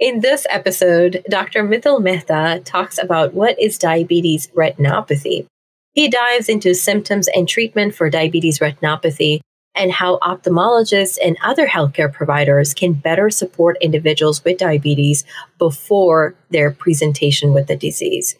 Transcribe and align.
In 0.00 0.20
this 0.20 0.46
episode, 0.48 1.24
Dr. 1.28 1.64
Mithil 1.64 2.00
Mehta 2.00 2.62
talks 2.64 3.02
about 3.02 3.34
what 3.34 3.60
is 3.60 3.78
diabetes 3.78 4.46
retinopathy. 4.56 5.44
He 5.92 6.08
dives 6.08 6.48
into 6.48 6.72
symptoms 6.72 7.26
and 7.34 7.48
treatment 7.48 7.96
for 7.96 8.08
diabetes 8.08 8.60
retinopathy 8.60 9.40
and 9.74 9.90
how 9.90 10.18
ophthalmologists 10.18 11.18
and 11.20 11.36
other 11.42 11.66
healthcare 11.66 12.12
providers 12.12 12.74
can 12.74 12.92
better 12.92 13.28
support 13.28 13.76
individuals 13.80 14.44
with 14.44 14.58
diabetes 14.58 15.24
before 15.58 16.36
their 16.50 16.70
presentation 16.70 17.52
with 17.52 17.66
the 17.66 17.76
disease. 17.76 18.36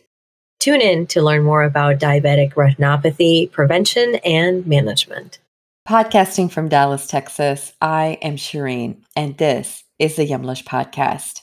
Tune 0.61 0.81
in 0.81 1.09
to 1.09 1.23
learn 1.23 1.43
more 1.43 1.65
about 1.65 1.99
diabetic 1.99 2.53
retinopathy 2.55 3.51
prevention 3.51 4.15
and 4.25 4.65
management. 4.65 5.41
Podcasting 5.89 6.53
from 6.53 6.69
Dallas, 6.69 7.09
Texas, 7.09 7.73
I 7.81 8.19
am 8.23 8.37
Shireen, 8.37 8.99
and 9.17 9.37
this 9.39 9.83
is 9.99 10.15
the 10.15 10.29
Yumlish 10.29 10.63
Podcast. 10.63 11.41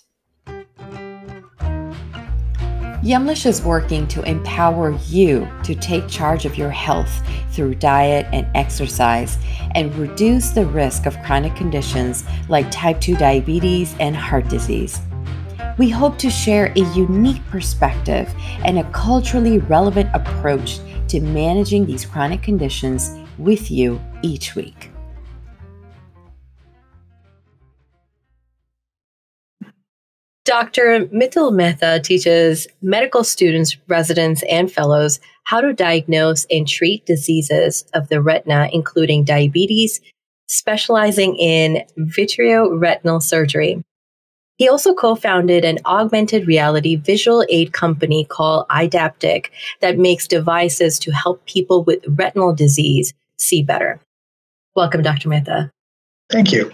Yumlish 3.06 3.46
is 3.46 3.62
working 3.62 4.08
to 4.08 4.24
empower 4.24 4.98
you 5.06 5.48
to 5.62 5.76
take 5.76 6.08
charge 6.08 6.46
of 6.46 6.58
your 6.58 6.72
health 6.72 7.22
through 7.52 7.76
diet 7.76 8.26
and 8.34 8.48
exercise 8.56 9.38
and 9.76 9.94
reduce 9.94 10.50
the 10.50 10.66
risk 10.66 11.06
of 11.06 11.16
chronic 11.22 11.56
conditions 11.56 12.24
like 12.50 12.66
type 12.72 13.00
2 13.00 13.16
diabetes 13.16 13.94
and 14.00 14.16
heart 14.16 14.50
disease. 14.50 15.00
We 15.78 15.88
hope 15.88 16.18
to 16.18 16.32
share 16.32 16.74
a 16.76 16.94
unique 16.96 17.46
perspective 17.52 18.34
and 18.64 18.80
a 18.80 18.92
culturally 18.92 19.60
relevant 19.60 20.10
approach 20.16 20.80
to 21.10 21.22
managing 21.22 21.86
these 21.86 22.08
chronic 22.08 22.42
conditions 22.42 23.12
with 23.38 23.70
you 23.70 24.02
each 24.24 24.56
week. 24.56 24.90
Dr. 30.46 31.08
Mithil 31.08 31.52
Mehta 31.52 32.00
teaches 32.04 32.68
medical 32.84 33.24
students, 33.24 33.76
residents, 33.88 34.44
and 34.44 34.72
fellows 34.72 35.20
how 35.44 35.60
to 35.60 35.74
diagnose 35.74 36.46
and 36.52 36.68
treat 36.68 37.04
diseases 37.08 37.84
of 37.96 38.10
the 38.10 38.22
retina, 38.22 38.70
including 38.72 39.24
diabetes, 39.24 40.02
specializing 40.48 41.36
in 41.38 41.84
vitreoretinal 41.98 43.24
surgery. 43.24 43.84
He 44.58 44.70
also 44.70 44.94
co-founded 44.94 45.66
an 45.66 45.80
augmented 45.84 46.48
reality 46.48 46.96
visual 46.96 47.44
aid 47.50 47.74
company 47.74 48.24
called 48.24 48.68
Eyedaptic 48.70 49.48
that 49.82 49.98
makes 49.98 50.28
devices 50.28 51.00
to 51.00 51.12
help 51.12 51.44
people 51.46 51.84
with 51.84 52.06
retinal 52.08 52.54
disease 52.54 53.14
see 53.38 53.64
better. 53.64 54.00
Welcome, 54.76 55.02
Dr. 55.02 55.28
Mehta. 55.28 55.72
Thank 56.30 56.52
you. 56.52 56.72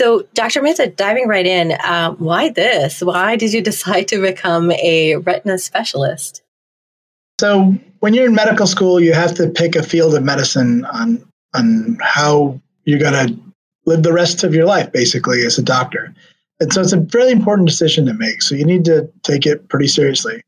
So, 0.00 0.26
Dr. 0.32 0.62
Mehta, 0.62 0.86
diving 0.86 1.28
right 1.28 1.44
in, 1.44 1.72
uh, 1.72 2.12
why 2.12 2.48
this? 2.48 3.02
Why 3.02 3.36
did 3.36 3.52
you 3.52 3.60
decide 3.70 4.08
to 4.08 4.22
become 4.22 4.72
a 4.72 5.16
retina 5.16 5.58
specialist? 5.58 6.42
So, 7.38 7.74
when 7.98 8.14
you're 8.14 8.24
in 8.24 8.34
medical 8.34 8.66
school, 8.66 8.98
you 8.98 9.12
have 9.12 9.34
to 9.34 9.50
pick 9.50 9.76
a 9.76 9.82
field 9.82 10.14
of 10.14 10.24
medicine 10.24 10.86
on 10.86 11.22
on 11.52 11.98
how 12.00 12.58
you're 12.84 12.98
going 12.98 13.12
to 13.12 13.38
live 13.84 14.02
the 14.02 14.12
rest 14.14 14.42
of 14.42 14.54
your 14.54 14.64
life, 14.64 14.90
basically, 14.90 15.44
as 15.44 15.58
a 15.58 15.62
doctor. 15.62 16.14
And 16.60 16.72
so, 16.72 16.80
it's 16.80 16.94
a 16.94 17.06
really 17.12 17.32
important 17.32 17.68
decision 17.68 18.06
to 18.06 18.14
make. 18.14 18.40
So, 18.40 18.54
you 18.54 18.64
need 18.64 18.86
to 18.86 19.06
take 19.22 19.44
it 19.44 19.68
pretty 19.68 19.88
seriously. 19.88 20.42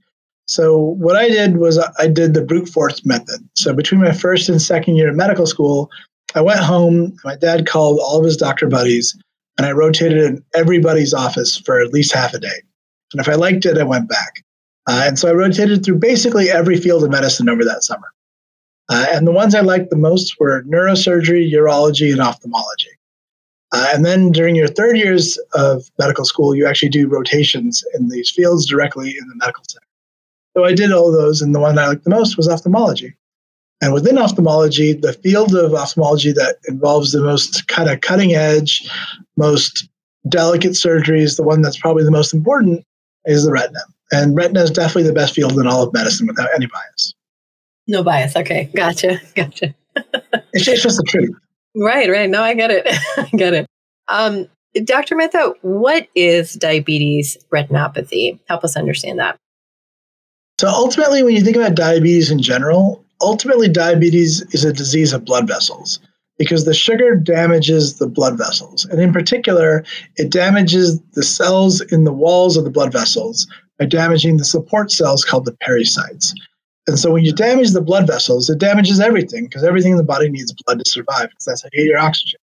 So, 0.47 0.78
what 0.78 1.16
I 1.16 1.28
did 1.28 1.59
was 1.59 1.78
I 1.98 2.06
did 2.06 2.33
the 2.33 2.41
brute 2.41 2.70
force 2.70 3.05
method. 3.05 3.47
So, 3.56 3.75
between 3.75 4.00
my 4.00 4.12
first 4.12 4.48
and 4.48 4.62
second 4.62 4.97
year 4.97 5.11
of 5.11 5.14
medical 5.14 5.47
school, 5.47 5.91
I 6.34 6.41
went 6.41 6.61
home. 6.61 7.14
My 7.22 7.37
dad 7.37 7.66
called 7.66 8.00
all 8.00 8.19
of 8.19 8.25
his 8.25 8.39
doctor 8.39 8.66
buddies 8.66 9.14
and 9.58 9.67
I 9.67 9.72
rotated 9.72 10.19
in 10.19 10.45
everybody's 10.55 11.14
office 11.14 11.58
for 11.58 11.81
at 11.81 11.92
least 11.92 12.14
half 12.14 12.34
a 12.34 12.39
day. 12.39 12.62
And 13.12 13.20
if 13.20 13.28
I 13.28 13.34
liked 13.34 13.67
it, 13.67 13.78
I 13.78 13.83
went 13.83 14.09
back. 14.09 14.44
Uh, 14.89 15.05
and 15.06 15.19
so 15.19 15.28
I 15.28 15.33
rotated 15.33 15.84
through 15.84 15.98
basically 15.98 16.50
every 16.50 16.77
field 16.77 17.05
of 17.05 17.11
medicine 17.11 17.48
over 17.48 17.64
that 17.64 17.84
summer. 17.84 18.12
Uh, 18.89 19.06
and 19.11 19.27
the 19.27 19.32
ones 19.32 19.54
I 19.54 19.60
liked 19.60 19.91
the 19.91 19.97
most 19.97 20.38
were 20.41 20.65
neurosurgery, 20.65 21.50
urology, 21.53 22.10
and 22.10 22.21
ophthalmology. 22.21 22.91
Uh, 23.72 23.88
and 23.94 24.04
then 24.04 24.32
during 24.32 24.54
your 24.54 24.69
third 24.69 24.99
years 24.99 25.38
of 25.54 25.84
medical 25.98 26.25
school, 26.25 26.54
you 26.54 26.66
actually 26.66 26.91
do 26.91 27.09
rotations 27.09 27.82
in 27.94 28.09
these 28.09 28.31
fields 28.31 28.66
directly 28.66 29.16
in 29.16 29.28
the 29.28 29.37
medical 29.37 29.65
center. 29.66 29.87
So 30.56 30.65
I 30.65 30.75
did 30.75 30.93
all 30.93 31.10
those, 31.10 31.41
and 31.41 31.54
the 31.54 31.60
one 31.60 31.78
I 31.78 31.87
liked 31.87 32.04
the 32.04 32.10
most 32.10 32.37
was 32.37 32.48
ophthalmology. 32.48 33.15
And 33.82 33.93
within 33.93 34.16
ophthalmology, 34.16 34.93
the 34.93 35.12
field 35.12 35.56
of 35.56 35.75
ophthalmology 35.75 36.32
that 36.32 36.56
involves 36.69 37.10
the 37.10 37.20
most 37.20 37.66
kind 37.66 37.91
of 37.91 38.00
cutting 38.00 38.32
edge, 38.32 38.88
most 39.37 39.88
delicate 40.28 40.72
surgeries, 40.72 41.37
the 41.37 41.43
one 41.43 41.62
that's 41.62 41.78
probably 41.78 42.04
the 42.04 42.12
most 42.12 42.32
important, 42.32 42.84
is 43.25 43.44
the 43.44 43.50
retina. 43.50 43.81
And 44.12 44.37
retina 44.37 44.62
is 44.62 44.71
definitely 44.71 45.04
the 45.04 45.12
best 45.12 45.34
field 45.34 45.59
in 45.59 45.66
all 45.66 45.82
of 45.82 45.92
medicine 45.92 46.28
without 46.28 46.48
any 46.54 46.66
bias. 46.66 47.12
No 47.88 48.04
bias. 48.04 48.37
Okay. 48.37 48.71
Gotcha. 48.75 49.21
Gotcha. 49.34 49.75
it's, 49.97 50.65
just, 50.65 50.69
it's 50.69 50.82
just 50.84 50.97
the 50.98 51.04
truth. 51.09 51.34
Right, 51.75 52.09
right. 52.09 52.31
No, 52.31 52.41
I 52.41 52.54
get 52.54 52.71
it. 52.71 52.87
I 53.16 53.28
get 53.37 53.53
it. 53.53 53.66
Um, 54.06 54.48
Dr. 54.84 55.16
Mehta, 55.16 55.54
what 55.62 56.06
is 56.15 56.54
diabetes 56.54 57.37
retinopathy? 57.53 58.38
Help 58.48 58.62
us 58.62 58.76
understand 58.76 59.19
that. 59.19 59.37
So 60.60 60.69
ultimately, 60.69 61.25
when 61.25 61.34
you 61.34 61.41
think 61.41 61.56
about 61.56 61.75
diabetes 61.75 62.31
in 62.31 62.41
general, 62.41 63.04
ultimately 63.22 63.69
diabetes 63.69 64.43
is 64.53 64.65
a 64.65 64.72
disease 64.72 65.12
of 65.12 65.25
blood 65.25 65.47
vessels 65.47 66.00
because 66.38 66.65
the 66.65 66.75
sugar 66.75 67.15
damages 67.15 67.99
the 67.99 68.09
blood 68.09 68.37
vessels. 68.37 68.84
And 68.87 69.00
in 69.00 69.12
particular, 69.12 69.84
it 70.16 70.31
damages 70.31 71.00
the 71.12 71.22
cells 71.22 71.81
in 71.81 72.05
the 72.05 72.12
walls 72.12 72.56
of 72.56 72.65
the 72.65 72.71
blood 72.71 72.93
vessels 72.93 73.47
by 73.78 73.87
damaging 73.87 74.37
the 74.37 74.44
support 74.44 74.91
cells 74.91 75.25
called 75.25 75.44
the 75.44 75.56
pericytes. 75.66 76.33
And 76.88 76.99
so 76.99 77.12
when 77.12 77.25
you 77.25 77.33
damage 77.33 77.71
the 77.71 77.81
blood 77.81 78.06
vessels, 78.06 78.50
it 78.50 78.59
damages 78.59 78.99
everything 78.99 79.44
because 79.44 79.62
everything 79.62 79.93
in 79.93 79.99
the 79.99 80.04
body 80.04 80.28
needs 80.28 80.53
blood 80.66 80.81
to 80.81 80.91
survive 80.91 81.28
because 81.28 81.44
that's 81.47 81.62
how 81.62 81.69
you 81.72 81.84
get 81.84 81.91
your 81.91 81.99
oxygen. 81.99 82.41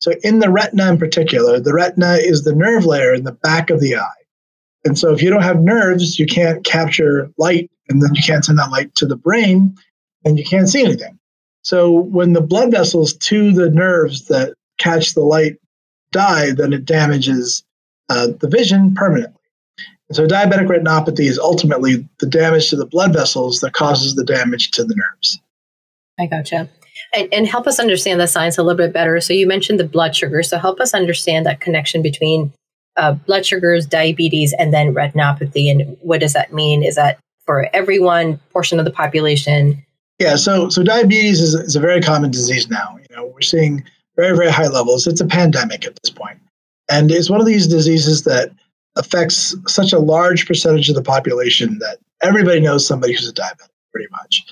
So 0.00 0.12
in 0.22 0.40
the 0.40 0.50
retina 0.50 0.90
in 0.90 0.98
particular, 0.98 1.58
the 1.58 1.72
retina 1.72 2.14
is 2.14 2.42
the 2.42 2.54
nerve 2.54 2.84
layer 2.84 3.14
in 3.14 3.24
the 3.24 3.32
back 3.32 3.70
of 3.70 3.80
the 3.80 3.96
eye. 3.96 4.22
And 4.84 4.98
so 4.98 5.12
if 5.12 5.22
you 5.22 5.30
don't 5.30 5.42
have 5.42 5.60
nerves, 5.60 6.18
you 6.18 6.26
can't 6.26 6.64
capture 6.64 7.30
light 7.38 7.70
and 7.88 8.02
then 8.02 8.14
you 8.14 8.22
can't 8.22 8.44
send 8.44 8.58
that 8.58 8.70
light 8.70 8.94
to 8.96 9.06
the 9.06 9.16
brain 9.16 9.74
and 10.24 10.38
you 10.38 10.44
can't 10.44 10.68
see 10.68 10.84
anything. 10.84 11.18
So 11.62 11.90
when 11.90 12.32
the 12.32 12.40
blood 12.40 12.70
vessels 12.70 13.14
to 13.14 13.52
the 13.52 13.70
nerves 13.70 14.26
that 14.26 14.54
catch 14.78 15.14
the 15.14 15.20
light 15.20 15.56
die, 16.10 16.52
then 16.52 16.72
it 16.72 16.84
damages 16.84 17.62
uh, 18.08 18.28
the 18.40 18.48
vision 18.48 18.94
permanently. 18.94 19.38
And 20.08 20.16
so 20.16 20.26
diabetic 20.26 20.66
retinopathy 20.66 21.26
is 21.26 21.38
ultimately 21.38 22.06
the 22.18 22.26
damage 22.26 22.68
to 22.70 22.76
the 22.76 22.86
blood 22.86 23.12
vessels 23.12 23.60
that 23.60 23.72
causes 23.72 24.14
the 24.14 24.24
damage 24.24 24.72
to 24.72 24.84
the 24.84 24.94
nerves. 24.94 25.40
I 26.18 26.26
gotcha. 26.26 26.68
And, 27.14 27.32
and 27.32 27.46
help 27.46 27.66
us 27.66 27.78
understand 27.78 28.20
the 28.20 28.26
science 28.26 28.58
a 28.58 28.62
little 28.62 28.76
bit 28.76 28.92
better. 28.92 29.20
So 29.20 29.32
you 29.32 29.46
mentioned 29.46 29.80
the 29.80 29.84
blood 29.84 30.14
sugar. 30.14 30.42
So 30.42 30.58
help 30.58 30.80
us 30.80 30.92
understand 30.92 31.46
that 31.46 31.60
connection 31.60 32.02
between 32.02 32.52
uh, 32.96 33.12
blood 33.12 33.46
sugars, 33.46 33.86
diabetes, 33.86 34.54
and 34.58 34.72
then 34.72 34.94
retinopathy. 34.94 35.70
And 35.70 35.96
what 36.02 36.20
does 36.20 36.34
that 36.34 36.52
mean? 36.52 36.82
Is 36.82 36.96
that 36.96 37.18
for 37.46 37.68
everyone, 37.72 38.38
portion 38.52 38.78
of 38.78 38.84
the 38.84 38.90
population? 38.90 39.84
Yeah, 40.22 40.36
so 40.36 40.68
so 40.68 40.84
diabetes 40.84 41.40
is, 41.40 41.54
is 41.54 41.74
a 41.74 41.80
very 41.80 42.00
common 42.00 42.30
disease 42.30 42.70
now. 42.70 42.96
You 42.96 43.16
know, 43.16 43.26
we're 43.26 43.40
seeing 43.40 43.84
very 44.14 44.36
very 44.36 44.52
high 44.52 44.68
levels. 44.68 45.08
It's 45.08 45.20
a 45.20 45.26
pandemic 45.26 45.84
at 45.84 45.98
this 46.00 46.10
point, 46.10 46.38
and 46.88 47.10
it's 47.10 47.28
one 47.28 47.40
of 47.40 47.46
these 47.46 47.66
diseases 47.66 48.22
that 48.22 48.52
affects 48.94 49.56
such 49.66 49.92
a 49.92 49.98
large 49.98 50.46
percentage 50.46 50.88
of 50.88 50.94
the 50.94 51.02
population 51.02 51.80
that 51.80 51.98
everybody 52.22 52.60
knows 52.60 52.86
somebody 52.86 53.14
who's 53.14 53.28
a 53.28 53.32
diabetic, 53.32 53.70
pretty 53.90 54.06
much. 54.12 54.44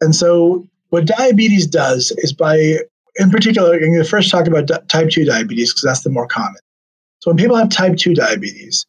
And 0.00 0.14
so, 0.14 0.64
what 0.90 1.06
diabetes 1.06 1.66
does 1.66 2.12
is 2.18 2.32
by, 2.32 2.78
in 3.16 3.30
particular, 3.30 3.74
I'm 3.74 3.80
going 3.80 3.94
to 3.94 4.04
first 4.04 4.30
talk 4.30 4.46
about 4.46 4.70
type 4.88 5.10
2 5.10 5.24
diabetes 5.24 5.72
because 5.72 5.82
that's 5.82 6.04
the 6.04 6.10
more 6.10 6.28
common. 6.28 6.60
So, 7.18 7.32
when 7.32 7.36
people 7.36 7.56
have 7.56 7.68
type 7.68 7.96
2 7.96 8.14
diabetes, 8.14 8.86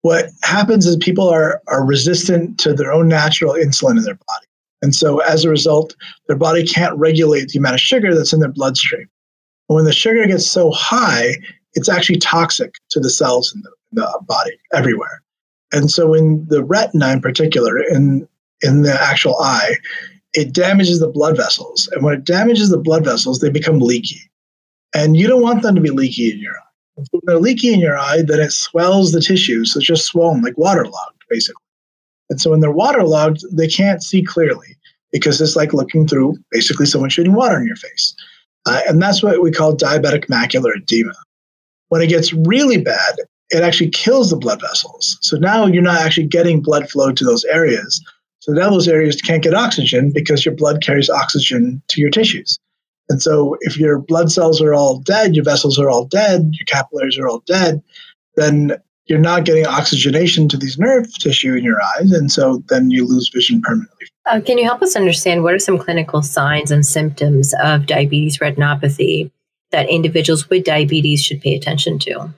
what 0.00 0.30
happens 0.44 0.86
is 0.86 0.96
people 0.96 1.28
are, 1.28 1.60
are 1.68 1.84
resistant 1.84 2.58
to 2.60 2.72
their 2.72 2.90
own 2.90 3.06
natural 3.06 3.52
insulin 3.52 3.98
in 3.98 4.04
their 4.04 4.14
body. 4.14 4.46
And 4.82 4.94
so 4.94 5.20
as 5.20 5.44
a 5.44 5.50
result, 5.50 5.94
their 6.26 6.36
body 6.36 6.66
can't 6.66 6.96
regulate 6.98 7.48
the 7.48 7.58
amount 7.58 7.74
of 7.74 7.80
sugar 7.80 8.14
that's 8.14 8.32
in 8.32 8.40
their 8.40 8.50
bloodstream. 8.50 9.08
And 9.68 9.76
when 9.76 9.84
the 9.84 9.92
sugar 9.92 10.26
gets 10.26 10.46
so 10.46 10.72
high, 10.72 11.36
it's 11.74 11.88
actually 11.88 12.18
toxic 12.18 12.74
to 12.90 13.00
the 13.00 13.10
cells 13.10 13.54
in 13.54 13.62
the, 13.62 13.70
the 13.92 14.20
body 14.26 14.58
everywhere. 14.72 15.22
And 15.72 15.90
so 15.90 16.12
in 16.12 16.44
the 16.48 16.62
retina 16.62 17.12
in 17.12 17.20
particular, 17.20 17.78
in, 17.78 18.28
in 18.60 18.82
the 18.82 19.00
actual 19.00 19.38
eye, 19.38 19.76
it 20.34 20.52
damages 20.52 20.98
the 21.00 21.08
blood 21.08 21.36
vessels. 21.36 21.88
And 21.92 22.04
when 22.04 22.14
it 22.14 22.24
damages 22.24 22.70
the 22.70 22.78
blood 22.78 23.04
vessels, 23.04 23.38
they 23.38 23.50
become 23.50 23.78
leaky. 23.78 24.20
And 24.94 25.16
you 25.16 25.26
don't 25.26 25.42
want 25.42 25.62
them 25.62 25.74
to 25.74 25.80
be 25.80 25.90
leaky 25.90 26.32
in 26.32 26.40
your 26.40 26.52
eye. 26.52 26.72
If 26.98 27.08
they're 27.22 27.38
leaky 27.38 27.72
in 27.72 27.80
your 27.80 27.98
eye, 27.98 28.22
then 28.22 28.40
it 28.40 28.52
swells 28.52 29.12
the 29.12 29.20
tissue. 29.20 29.64
So 29.64 29.78
it's 29.78 29.86
just 29.86 30.04
swollen, 30.04 30.42
like 30.42 30.58
waterlogged, 30.58 31.22
basically. 31.30 31.61
And 32.32 32.40
so 32.40 32.50
when 32.50 32.60
they're 32.60 32.72
waterlogged, 32.72 33.44
they 33.52 33.68
can't 33.68 34.02
see 34.02 34.24
clearly 34.24 34.74
because 35.12 35.38
it's 35.38 35.54
like 35.54 35.74
looking 35.74 36.08
through 36.08 36.38
basically 36.50 36.86
someone 36.86 37.10
shooting 37.10 37.34
water 37.34 37.58
in 37.58 37.66
your 37.66 37.76
face. 37.76 38.14
Uh, 38.64 38.80
and 38.88 39.02
that's 39.02 39.22
what 39.22 39.42
we 39.42 39.52
call 39.52 39.76
diabetic 39.76 40.28
macular 40.28 40.74
edema. 40.74 41.12
When 41.90 42.00
it 42.00 42.06
gets 42.06 42.32
really 42.32 42.78
bad, 42.78 43.16
it 43.50 43.62
actually 43.62 43.90
kills 43.90 44.30
the 44.30 44.36
blood 44.36 44.62
vessels. 44.62 45.18
So 45.20 45.36
now 45.36 45.66
you're 45.66 45.82
not 45.82 46.00
actually 46.00 46.26
getting 46.26 46.62
blood 46.62 46.88
flow 46.88 47.12
to 47.12 47.22
those 47.22 47.44
areas. 47.44 48.02
So 48.38 48.52
now 48.52 48.70
those 48.70 48.88
areas 48.88 49.20
can't 49.20 49.42
get 49.42 49.52
oxygen 49.52 50.10
because 50.10 50.46
your 50.46 50.54
blood 50.54 50.82
carries 50.82 51.10
oxygen 51.10 51.82
to 51.88 52.00
your 52.00 52.08
tissues. 52.08 52.58
And 53.10 53.20
so 53.20 53.58
if 53.60 53.76
your 53.76 53.98
blood 53.98 54.32
cells 54.32 54.62
are 54.62 54.72
all 54.72 55.00
dead, 55.00 55.36
your 55.36 55.44
vessels 55.44 55.78
are 55.78 55.90
all 55.90 56.06
dead, 56.06 56.48
your 56.54 56.64
capillaries 56.64 57.18
are 57.18 57.28
all 57.28 57.42
dead, 57.46 57.82
then 58.36 58.78
you're 59.06 59.18
not 59.18 59.44
getting 59.44 59.66
oxygenation 59.66 60.48
to 60.48 60.56
these 60.56 60.78
nerve 60.78 61.12
tissue 61.18 61.54
in 61.54 61.64
your 61.64 61.78
eyes. 61.96 62.12
And 62.12 62.30
so 62.30 62.62
then 62.68 62.90
you 62.90 63.06
lose 63.06 63.30
vision 63.34 63.60
permanently. 63.60 64.06
Uh, 64.26 64.40
can 64.40 64.58
you 64.58 64.64
help 64.64 64.82
us 64.82 64.94
understand 64.94 65.42
what 65.42 65.54
are 65.54 65.58
some 65.58 65.78
clinical 65.78 66.22
signs 66.22 66.70
and 66.70 66.86
symptoms 66.86 67.52
of 67.62 67.86
diabetes 67.86 68.38
retinopathy 68.38 69.30
that 69.72 69.88
individuals 69.90 70.48
with 70.48 70.64
diabetes 70.64 71.24
should 71.24 71.40
pay 71.40 71.54
attention 71.54 71.98
to? 71.98 72.32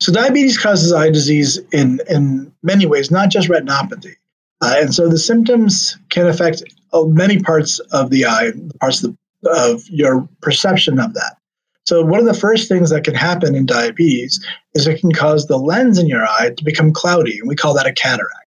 So 0.00 0.12
diabetes 0.12 0.56
causes 0.56 0.92
eye 0.92 1.10
disease 1.10 1.58
in, 1.72 2.00
in 2.08 2.52
many 2.62 2.86
ways, 2.86 3.10
not 3.10 3.30
just 3.30 3.48
retinopathy. 3.48 4.14
Uh, 4.60 4.76
and 4.78 4.94
so 4.94 5.08
the 5.08 5.18
symptoms 5.18 5.98
can 6.08 6.26
affect 6.26 6.62
uh, 6.92 7.04
many 7.04 7.40
parts 7.40 7.78
of 7.92 8.10
the 8.10 8.24
eye, 8.26 8.52
parts 8.80 9.02
of, 9.02 9.16
the, 9.42 9.50
of 9.50 9.86
your 9.88 10.28
perception 10.40 10.98
of 10.98 11.14
that. 11.14 11.37
So 11.88 12.04
one 12.04 12.20
of 12.20 12.26
the 12.26 12.34
first 12.34 12.68
things 12.68 12.90
that 12.90 13.04
can 13.04 13.14
happen 13.14 13.54
in 13.54 13.64
diabetes 13.64 14.44
is 14.74 14.86
it 14.86 15.00
can 15.00 15.10
cause 15.10 15.46
the 15.46 15.56
lens 15.56 15.98
in 15.98 16.06
your 16.06 16.22
eye 16.22 16.50
to 16.54 16.62
become 16.62 16.92
cloudy, 16.92 17.38
and 17.38 17.48
we 17.48 17.56
call 17.56 17.72
that 17.72 17.86
a 17.86 17.94
cataract. 17.94 18.46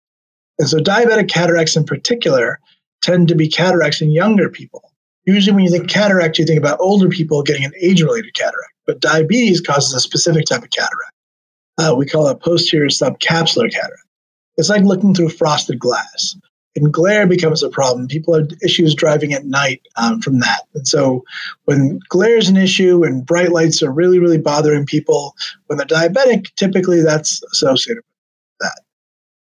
And 0.59 0.67
so 0.67 0.79
diabetic 0.79 1.29
cataracts 1.29 1.77
in 1.77 1.85
particular 1.85 2.59
tend 3.01 3.29
to 3.29 3.35
be 3.35 3.47
cataracts 3.47 4.01
in 4.01 4.11
younger 4.11 4.49
people. 4.49 4.91
Usually 5.23 5.55
when 5.55 5.63
you 5.63 5.71
think 5.71 5.89
cataract, 5.89 6.37
you 6.37 6.43
think 6.43 6.59
about 6.59 6.81
older 6.81 7.07
people 7.07 7.41
getting 7.41 7.63
an 7.63 7.71
age-related 7.79 8.33
cataract, 8.33 8.73
but 8.85 8.99
diabetes 8.99 9.61
causes 9.61 9.93
a 9.93 10.01
specific 10.01 10.43
type 10.43 10.63
of 10.63 10.71
cataract. 10.71 11.13
Uh, 11.77 11.95
we 11.95 12.05
call 12.05 12.27
it 12.27 12.41
posterior 12.41 12.89
subcapsular 12.89 13.71
cataract. 13.71 14.03
It's 14.57 14.67
like 14.67 14.83
looking 14.83 15.13
through 15.13 15.29
frosted 15.29 15.79
glass. 15.79 16.35
And 16.79 16.93
glare 16.93 17.27
becomes 17.27 17.61
a 17.61 17.69
problem. 17.69 18.07
People 18.07 18.33
have 18.33 18.49
issues 18.63 18.95
driving 18.95 19.33
at 19.33 19.45
night 19.45 19.81
um, 19.97 20.21
from 20.21 20.39
that. 20.39 20.63
And 20.73 20.87
so 20.87 21.23
when 21.65 21.99
glare 22.09 22.37
is 22.37 22.49
an 22.49 22.57
issue 22.57 23.03
and 23.03 23.25
bright 23.25 23.51
lights 23.51 23.83
are 23.83 23.91
really, 23.91 24.19
really 24.19 24.37
bothering 24.37 24.85
people, 24.85 25.35
when 25.67 25.77
they're 25.77 25.87
diabetic, 25.87 26.53
typically 26.55 27.01
that's 27.01 27.41
associated 27.53 28.03
with 28.03 28.67
that. 28.67 28.81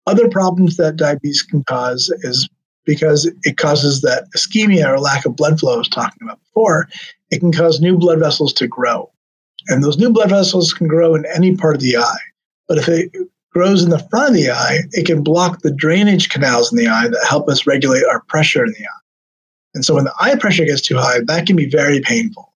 Other 0.07 0.29
problems 0.29 0.77
that 0.77 0.97
diabetes 0.97 1.43
can 1.43 1.65
cause 1.65 2.13
is 2.23 2.49
because 2.85 3.31
it 3.43 3.57
causes 3.57 4.01
that 4.03 4.29
ischemia 4.37 4.87
or 4.87 5.01
lack 5.01 5.27
of 5.27 5.37
blood 5.37 5.59
flow 5.59 5.75
I 5.75 5.79
was 5.79 5.89
talking 5.89 6.19
about 6.23 6.41
before, 6.41 6.89
it 7.31 7.41
can 7.41 7.53
cause 7.53 7.81
new 7.81 7.99
blood 7.99 8.21
vessels 8.21 8.53
to 8.55 8.69
grow. 8.69 9.11
And 9.69 9.83
those 9.83 9.99
new 9.99 10.11
blood 10.11 10.31
vessels 10.31 10.73
can 10.73 10.87
grow 10.87 11.15
in 11.15 11.25
any 11.35 11.57
part 11.57 11.75
of 11.75 11.83
the 11.83 11.97
eye. 11.97 12.19
But 12.69 12.79
if 12.79 12.89
it 12.89 13.11
grows 13.57 13.83
in 13.83 13.89
the 13.89 14.07
front 14.11 14.29
of 14.29 14.35
the 14.35 14.51
eye, 14.51 14.81
it 14.93 15.07
can 15.07 15.23
block 15.23 15.63
the 15.63 15.71
drainage 15.71 16.29
canals 16.29 16.71
in 16.71 16.77
the 16.77 16.87
eye 16.87 17.09
that 17.09 17.27
help 17.27 17.49
us 17.49 17.67
regulate 17.67 18.05
our 18.05 18.21
pressure 18.29 18.63
in 18.63 18.73
the 18.73 18.85
eye. 18.85 19.03
And 19.75 19.83
so 19.83 19.95
when 19.95 20.05
the 20.05 20.13
eye 20.21 20.37
pressure 20.37 20.67
gets 20.67 20.83
too 20.83 20.99
high, 20.99 21.21
that 21.25 21.47
can 21.47 21.57
be 21.57 21.67
very 21.67 22.01
painful. 22.01 22.53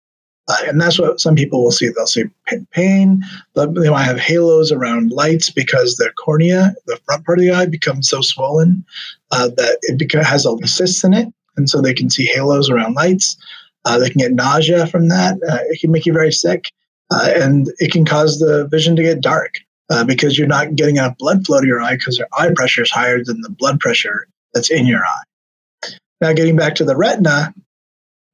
Uh, 0.46 0.56
and 0.66 0.78
that's 0.78 0.98
what 0.98 1.18
some 1.18 1.34
people 1.34 1.64
will 1.64 1.70
see. 1.72 1.88
They'll 1.88 2.06
see 2.06 2.24
pain. 2.72 3.22
They 3.54 3.88
might 3.88 4.04
have 4.04 4.18
halos 4.18 4.70
around 4.70 5.10
lights 5.10 5.48
because 5.48 5.96
the 5.96 6.10
cornea, 6.22 6.74
the 6.86 6.98
front 7.06 7.24
part 7.24 7.38
of 7.38 7.46
the 7.46 7.50
eye, 7.52 7.64
becomes 7.64 8.10
so 8.10 8.20
swollen 8.20 8.84
uh, 9.30 9.48
that 9.56 9.78
it 9.82 10.12
has 10.22 10.42
the 10.42 10.68
cysts 10.68 11.02
in 11.02 11.14
it. 11.14 11.28
And 11.56 11.70
so 11.70 11.80
they 11.80 11.94
can 11.94 12.10
see 12.10 12.26
halos 12.26 12.68
around 12.68 12.92
lights. 12.92 13.38
Uh, 13.86 13.98
they 13.98 14.10
can 14.10 14.18
get 14.18 14.32
nausea 14.32 14.86
from 14.86 15.08
that. 15.08 15.36
Uh, 15.48 15.60
it 15.70 15.80
can 15.80 15.92
make 15.92 16.04
you 16.04 16.12
very 16.12 16.32
sick. 16.32 16.66
Uh, 17.10 17.30
and 17.36 17.72
it 17.78 17.90
can 17.90 18.04
cause 18.04 18.38
the 18.38 18.68
vision 18.68 18.96
to 18.96 19.02
get 19.02 19.22
dark 19.22 19.60
uh, 19.90 20.04
because 20.04 20.38
you're 20.38 20.46
not 20.46 20.76
getting 20.76 20.96
enough 20.96 21.18
blood 21.18 21.44
flow 21.44 21.60
to 21.60 21.66
your 21.66 21.80
eye 21.80 21.96
because 21.96 22.16
your 22.18 22.28
eye 22.38 22.50
pressure 22.54 22.82
is 22.82 22.90
higher 22.90 23.22
than 23.22 23.40
the 23.40 23.50
blood 23.50 23.80
pressure 23.80 24.26
that's 24.54 24.70
in 24.70 24.86
your 24.86 25.00
eye. 25.04 25.90
Now, 26.20 26.32
getting 26.32 26.56
back 26.56 26.74
to 26.76 26.84
the 26.84 26.96
retina, 26.96 27.52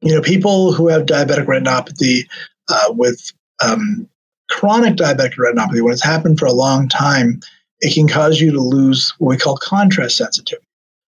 you 0.03 0.15
know, 0.15 0.21
people 0.21 0.73
who 0.73 0.89
have 0.89 1.07
diabetic 1.07 1.47
retinopathy 1.47 2.27
uh, 2.69 2.93
with 2.93 3.33
um, 3.65 4.09
chronic 4.51 4.97
diabetic 4.97 5.37
retinopathy, 5.37 5.83
when 5.83 5.93
it's 5.93 6.05
happened 6.05 6.39
for 6.39 6.47
a 6.47 6.53
long 6.53 6.89
time, 6.89 7.41
it 7.81 7.95
can 7.95 8.09
cause 8.09 8.41
you 8.41 8.51
to 8.53 8.61
lose 8.61 9.15
what 9.19 9.31
we 9.31 9.37
call 9.37 9.57
contrast 9.57 10.17
sensitivity. 10.17 10.67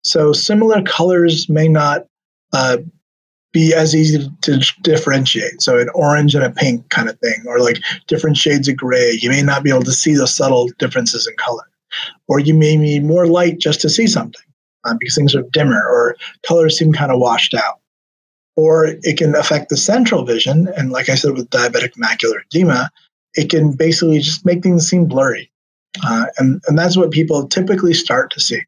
So, 0.03 0.33
similar 0.33 0.83
colors 0.83 1.49
may 1.49 1.69
not 1.69 2.07
uh, 2.53 2.79
be 3.52 3.75
as 3.75 3.94
easy 3.94 4.31
to 4.43 4.73
differentiate. 4.82 5.61
So 5.61 5.79
an 5.79 5.88
orange 5.94 6.35
and 6.35 6.44
a 6.44 6.50
pink 6.50 6.88
kind 6.91 7.08
of 7.08 7.19
thing, 7.19 7.44
or 7.47 7.61
like 7.61 7.79
different 8.06 8.37
shades 8.37 8.69
of 8.69 8.76
gray. 8.76 9.19
You 9.20 9.31
may 9.31 9.43
not 9.43 9.62
be 9.62 9.70
able 9.70 9.82
to 9.82 9.93
see 9.93 10.14
the 10.14 10.26
subtle 10.26 10.69
differences 10.79 11.26
in 11.26 11.35
color, 11.37 11.69
or 12.29 12.38
you 12.38 12.55
may 12.55 12.76
need 12.76 13.05
more 13.05 13.26
light 13.26 13.58
just 13.58 13.81
to 13.81 13.91
see 13.91 14.06
something 14.06 14.43
uh, 14.85 14.94
because 14.99 15.14
things 15.14 15.35
are 15.35 15.43
dimmer 15.52 15.82
or 15.82 16.17
colors 16.47 16.79
seem 16.79 16.93
kind 16.93 17.11
of 17.11 17.19
washed 17.19 17.55
out. 17.55 17.81
Or 18.56 18.87
it 18.87 19.17
can 19.17 19.35
affect 19.35 19.69
the 19.69 19.76
central 19.76 20.25
vision, 20.25 20.69
and 20.76 20.93
like 20.93 21.08
I 21.08 21.14
said 21.14 21.32
with 21.32 21.50
diabetic 21.50 21.93
macular 21.94 22.43
edema, 22.44 22.91
it 23.35 23.49
can 23.49 23.73
basically 23.73 24.19
just 24.19 24.44
make 24.44 24.62
things 24.62 24.88
seem 24.88 25.06
blurry, 25.06 25.50
uh, 26.05 26.26
and 26.38 26.61
and 26.67 26.79
that's 26.79 26.97
what 26.97 27.11
people 27.11 27.47
typically 27.49 27.94
start 27.94 28.31
to 28.32 28.41
see. 28.41 28.61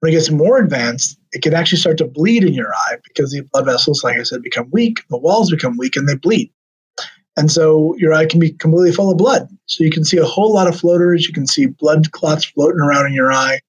When 0.00 0.12
it 0.12 0.16
gets 0.16 0.30
more 0.30 0.58
advanced, 0.58 1.18
it 1.32 1.42
can 1.42 1.54
actually 1.54 1.78
start 1.78 1.98
to 1.98 2.06
bleed 2.06 2.44
in 2.44 2.52
your 2.52 2.74
eye 2.74 2.96
because 3.04 3.32
the 3.32 3.42
blood 3.52 3.64
vessels, 3.66 4.04
like 4.04 4.18
I 4.18 4.22
said, 4.22 4.42
become 4.42 4.68
weak, 4.70 4.98
the 5.08 5.16
walls 5.16 5.50
become 5.50 5.76
weak, 5.76 5.96
and 5.96 6.08
they 6.08 6.16
bleed. 6.16 6.50
And 7.36 7.50
so 7.50 7.96
your 7.96 8.12
eye 8.12 8.26
can 8.26 8.38
be 8.38 8.52
completely 8.52 8.92
full 8.92 9.10
of 9.10 9.18
blood. 9.18 9.48
So 9.66 9.82
you 9.82 9.90
can 9.90 10.04
see 10.04 10.18
a 10.18 10.24
whole 10.24 10.52
lot 10.52 10.68
of 10.68 10.78
floaters. 10.78 11.26
You 11.26 11.32
can 11.32 11.46
see 11.46 11.66
blood 11.66 12.12
clots 12.12 12.44
floating 12.44 12.80
around 12.80 13.06
in 13.06 13.12
your 13.12 13.32
eye. 13.32 13.60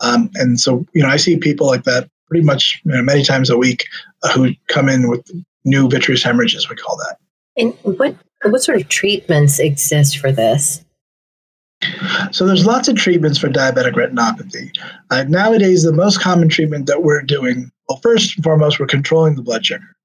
Um, 0.00 0.30
and 0.34 0.60
so, 0.60 0.84
you 0.92 1.02
know, 1.02 1.08
I 1.08 1.16
see 1.16 1.38
people 1.38 1.66
like 1.66 1.84
that 1.84 2.08
pretty 2.28 2.44
much 2.44 2.80
you 2.84 2.92
know, 2.92 3.02
many 3.02 3.22
times 3.22 3.48
a 3.48 3.56
week 3.56 3.86
uh, 4.22 4.32
who 4.32 4.50
come 4.68 4.88
in 4.88 5.08
with 5.08 5.24
new 5.64 5.88
vitreous 5.88 6.22
hemorrhages, 6.22 6.68
we 6.68 6.76
call 6.76 6.96
that. 6.96 7.16
And 7.56 7.72
what 7.98 8.16
what 8.42 8.62
sort 8.62 8.80
of 8.80 8.88
treatments 8.88 9.58
exist 9.58 10.18
for 10.18 10.30
this? 10.30 10.83
So 12.32 12.46
there's 12.46 12.66
lots 12.66 12.88
of 12.88 12.96
treatments 12.96 13.38
for 13.38 13.48
diabetic 13.48 13.92
retinopathy. 13.92 14.70
Uh, 15.10 15.24
nowadays, 15.24 15.82
the 15.82 15.92
most 15.92 16.20
common 16.20 16.48
treatment 16.48 16.86
that 16.86 17.02
we're 17.02 17.22
doing, 17.22 17.70
well, 17.88 17.98
first 18.02 18.36
and 18.36 18.44
foremost, 18.44 18.78
we're 18.78 18.86
controlling 18.86 19.36
the 19.36 19.42
blood 19.42 19.64
sugar. 19.66 19.96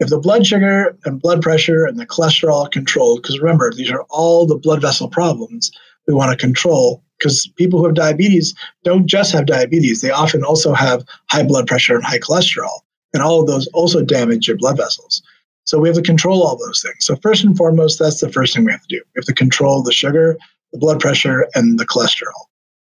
If 0.00 0.10
the 0.10 0.18
blood 0.18 0.46
sugar 0.46 0.96
and 1.04 1.20
blood 1.20 1.42
pressure 1.42 1.84
and 1.84 1.98
the 1.98 2.06
cholesterol 2.06 2.66
are 2.66 2.68
controlled, 2.68 3.22
because 3.22 3.40
remember, 3.40 3.72
these 3.72 3.90
are 3.90 4.04
all 4.10 4.46
the 4.46 4.56
blood 4.56 4.80
vessel 4.80 5.08
problems 5.08 5.70
we 6.06 6.14
want 6.14 6.30
to 6.30 6.36
control, 6.36 7.02
because 7.18 7.48
people 7.56 7.80
who 7.80 7.86
have 7.86 7.94
diabetes 7.94 8.54
don't 8.84 9.06
just 9.06 9.32
have 9.32 9.46
diabetes, 9.46 10.00
they 10.00 10.10
often 10.10 10.44
also 10.44 10.72
have 10.72 11.04
high 11.30 11.42
blood 11.42 11.66
pressure 11.66 11.96
and 11.96 12.04
high 12.04 12.18
cholesterol. 12.18 12.80
And 13.12 13.22
all 13.22 13.40
of 13.40 13.46
those 13.46 13.66
also 13.68 14.02
damage 14.02 14.46
your 14.46 14.56
blood 14.56 14.76
vessels. 14.76 15.22
So 15.64 15.78
we 15.78 15.88
have 15.88 15.96
to 15.96 16.02
control 16.02 16.46
all 16.46 16.56
those 16.56 16.82
things. 16.82 17.04
So 17.04 17.16
first 17.16 17.44
and 17.44 17.56
foremost, 17.56 17.98
that's 17.98 18.20
the 18.20 18.32
first 18.32 18.54
thing 18.54 18.64
we 18.64 18.72
have 18.72 18.82
to 18.82 18.96
do. 18.96 19.02
We 19.14 19.18
have 19.18 19.26
to 19.26 19.34
control 19.34 19.82
the 19.82 19.92
sugar, 19.92 20.38
the 20.72 20.78
blood 20.78 21.00
pressure, 21.00 21.46
and 21.54 21.78
the 21.78 21.86
cholesterol. 21.86 22.46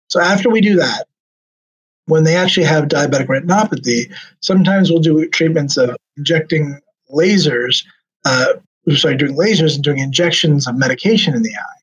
So 0.07 0.19
after 0.19 0.49
we 0.49 0.61
do 0.61 0.75
that, 0.75 1.07
when 2.05 2.23
they 2.23 2.35
actually 2.35 2.65
have 2.65 2.85
diabetic 2.85 3.27
retinopathy, 3.27 4.13
sometimes 4.41 4.89
we'll 4.89 4.99
do 4.99 5.27
treatments 5.29 5.77
of 5.77 5.95
injecting 6.17 6.79
lasers, 7.11 7.83
uh, 8.25 8.53
sorry, 8.95 9.15
doing 9.15 9.35
lasers 9.35 9.75
and 9.75 9.83
doing 9.83 9.99
injections 9.99 10.67
of 10.67 10.77
medication 10.77 11.33
in 11.33 11.43
the 11.43 11.55
eye. 11.55 11.81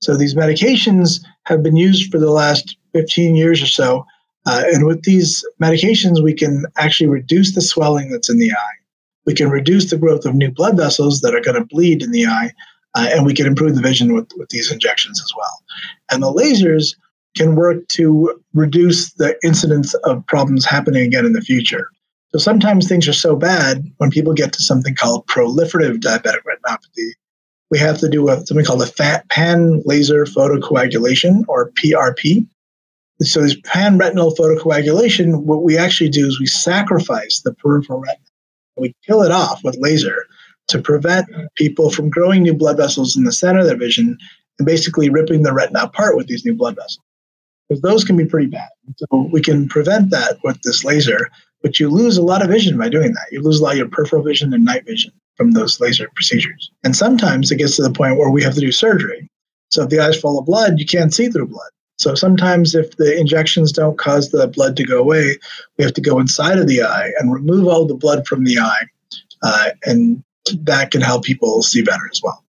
So 0.00 0.16
these 0.16 0.34
medications 0.34 1.20
have 1.44 1.62
been 1.62 1.76
used 1.76 2.10
for 2.10 2.18
the 2.18 2.30
last 2.30 2.76
15 2.94 3.34
years 3.34 3.62
or 3.62 3.66
so. 3.66 4.06
Uh, 4.46 4.62
and 4.72 4.86
with 4.86 5.02
these 5.02 5.44
medications, 5.60 6.22
we 6.22 6.32
can 6.32 6.64
actually 6.78 7.08
reduce 7.08 7.54
the 7.54 7.60
swelling 7.60 8.10
that's 8.10 8.30
in 8.30 8.38
the 8.38 8.52
eye. 8.52 8.76
We 9.26 9.34
can 9.34 9.50
reduce 9.50 9.90
the 9.90 9.98
growth 9.98 10.24
of 10.24 10.34
new 10.34 10.50
blood 10.50 10.76
vessels 10.76 11.20
that 11.20 11.34
are 11.34 11.40
going 11.40 11.56
to 11.56 11.66
bleed 11.66 12.02
in 12.02 12.12
the 12.12 12.26
eye 12.26 12.52
uh, 12.98 13.08
and 13.12 13.24
we 13.24 13.34
can 13.34 13.46
improve 13.46 13.74
the 13.74 13.82
vision 13.82 14.14
with, 14.14 14.28
with 14.36 14.48
these 14.48 14.72
injections 14.72 15.20
as 15.22 15.32
well. 15.36 15.62
And 16.10 16.22
the 16.22 16.32
lasers 16.32 16.96
can 17.36 17.54
work 17.54 17.86
to 17.88 18.40
reduce 18.54 19.12
the 19.14 19.36
incidence 19.44 19.94
of 20.04 20.26
problems 20.26 20.64
happening 20.64 21.04
again 21.04 21.24
in 21.24 21.32
the 21.32 21.40
future. 21.40 21.88
So 22.32 22.38
sometimes 22.38 22.88
things 22.88 23.08
are 23.08 23.12
so 23.12 23.36
bad 23.36 23.84
when 23.98 24.10
people 24.10 24.34
get 24.34 24.52
to 24.52 24.62
something 24.62 24.94
called 24.94 25.26
proliferative 25.26 25.98
diabetic 25.98 26.40
retinopathy, 26.44 27.10
we 27.70 27.78
have 27.78 27.98
to 27.98 28.08
do 28.08 28.28
a, 28.28 28.44
something 28.46 28.64
called 28.64 28.82
a 28.82 29.22
pan 29.28 29.82
laser 29.84 30.24
photocoagulation 30.24 31.44
or 31.48 31.70
PRP. 31.72 32.46
So 33.20 33.42
this 33.42 33.56
pan 33.64 33.98
retinal 33.98 34.34
photocoagulation, 34.34 35.44
what 35.44 35.62
we 35.62 35.76
actually 35.78 36.10
do 36.10 36.26
is 36.26 36.40
we 36.40 36.46
sacrifice 36.46 37.40
the 37.44 37.54
peripheral 37.54 38.00
retina. 38.00 38.24
We 38.76 38.94
kill 39.06 39.22
it 39.22 39.32
off 39.32 39.62
with 39.64 39.76
laser 39.78 40.26
to 40.68 40.80
prevent 40.80 41.26
people 41.56 41.90
from 41.90 42.10
growing 42.10 42.42
new 42.42 42.54
blood 42.54 42.76
vessels 42.76 43.16
in 43.16 43.24
the 43.24 43.32
center 43.32 43.60
of 43.60 43.66
their 43.66 43.76
vision 43.76 44.16
and 44.58 44.66
basically 44.66 45.08
ripping 45.08 45.42
the 45.42 45.52
retina 45.52 45.80
apart 45.80 46.16
with 46.16 46.26
these 46.26 46.44
new 46.44 46.54
blood 46.54 46.76
vessels. 46.76 47.00
Because 47.68 47.82
those 47.82 48.04
can 48.04 48.16
be 48.16 48.24
pretty 48.24 48.46
bad. 48.46 48.68
So 48.96 49.28
we 49.30 49.42
can 49.42 49.68
prevent 49.68 50.10
that 50.10 50.38
with 50.42 50.60
this 50.62 50.84
laser, 50.84 51.28
but 51.62 51.78
you 51.78 51.90
lose 51.90 52.16
a 52.16 52.22
lot 52.22 52.42
of 52.42 52.48
vision 52.48 52.78
by 52.78 52.88
doing 52.88 53.12
that. 53.12 53.26
You 53.30 53.42
lose 53.42 53.60
a 53.60 53.62
lot 53.62 53.72
of 53.72 53.78
your 53.78 53.88
peripheral 53.88 54.22
vision 54.22 54.54
and 54.54 54.64
night 54.64 54.86
vision 54.86 55.12
from 55.36 55.52
those 55.52 55.80
laser 55.80 56.10
procedures. 56.14 56.70
And 56.84 56.96
sometimes 56.96 57.50
it 57.50 57.56
gets 57.56 57.76
to 57.76 57.82
the 57.82 57.92
point 57.92 58.16
where 58.16 58.30
we 58.30 58.42
have 58.42 58.54
to 58.54 58.60
do 58.60 58.72
surgery. 58.72 59.28
So 59.70 59.82
if 59.82 59.90
the 59.90 60.00
eye's 60.00 60.18
full 60.18 60.38
of 60.38 60.46
blood, 60.46 60.78
you 60.78 60.86
can't 60.86 61.12
see 61.12 61.28
through 61.28 61.48
blood. 61.48 61.70
So 61.98 62.14
sometimes 62.14 62.74
if 62.74 62.96
the 62.96 63.18
injections 63.18 63.72
don't 63.72 63.98
cause 63.98 64.30
the 64.30 64.46
blood 64.46 64.76
to 64.76 64.84
go 64.84 65.00
away, 65.00 65.36
we 65.76 65.84
have 65.84 65.94
to 65.94 66.00
go 66.00 66.18
inside 66.20 66.58
of 66.58 66.68
the 66.68 66.82
eye 66.82 67.12
and 67.18 67.32
remove 67.32 67.66
all 67.66 67.86
the 67.86 67.94
blood 67.94 68.26
from 68.26 68.44
the 68.44 68.58
eye. 68.58 68.86
Uh, 69.42 69.70
and 69.84 70.22
that 70.62 70.90
can 70.90 71.00
help 71.00 71.24
people 71.24 71.62
see 71.62 71.82
better 71.82 72.08
as 72.10 72.20
well. 72.22 72.44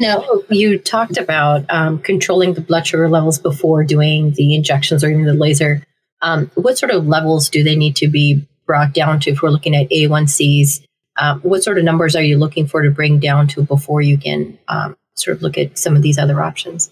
Now, 0.00 0.24
you 0.50 0.78
talked 0.78 1.18
about 1.18 1.64
um, 1.70 2.00
controlling 2.00 2.54
the 2.54 2.60
blood 2.60 2.86
sugar 2.86 3.08
levels 3.08 3.38
before 3.38 3.84
doing 3.84 4.32
the 4.32 4.54
injections 4.54 5.04
or 5.04 5.08
even 5.08 5.24
the 5.24 5.34
laser. 5.34 5.86
Um, 6.20 6.50
what 6.54 6.78
sort 6.78 6.90
of 6.90 7.06
levels 7.06 7.48
do 7.48 7.62
they 7.62 7.76
need 7.76 7.96
to 7.96 8.08
be 8.08 8.46
brought 8.66 8.92
down 8.92 9.20
to 9.20 9.30
if 9.30 9.42
we're 9.42 9.50
looking 9.50 9.76
at 9.76 9.88
A1Cs? 9.90 10.84
Um, 11.16 11.40
what 11.42 11.62
sort 11.62 11.78
of 11.78 11.84
numbers 11.84 12.16
are 12.16 12.22
you 12.22 12.38
looking 12.38 12.66
for 12.66 12.82
to 12.82 12.90
bring 12.90 13.20
down 13.20 13.46
to 13.48 13.62
before 13.62 14.00
you 14.00 14.18
can 14.18 14.58
um, 14.66 14.96
sort 15.14 15.36
of 15.36 15.42
look 15.42 15.56
at 15.56 15.78
some 15.78 15.94
of 15.94 16.02
these 16.02 16.18
other 16.18 16.42
options? 16.42 16.90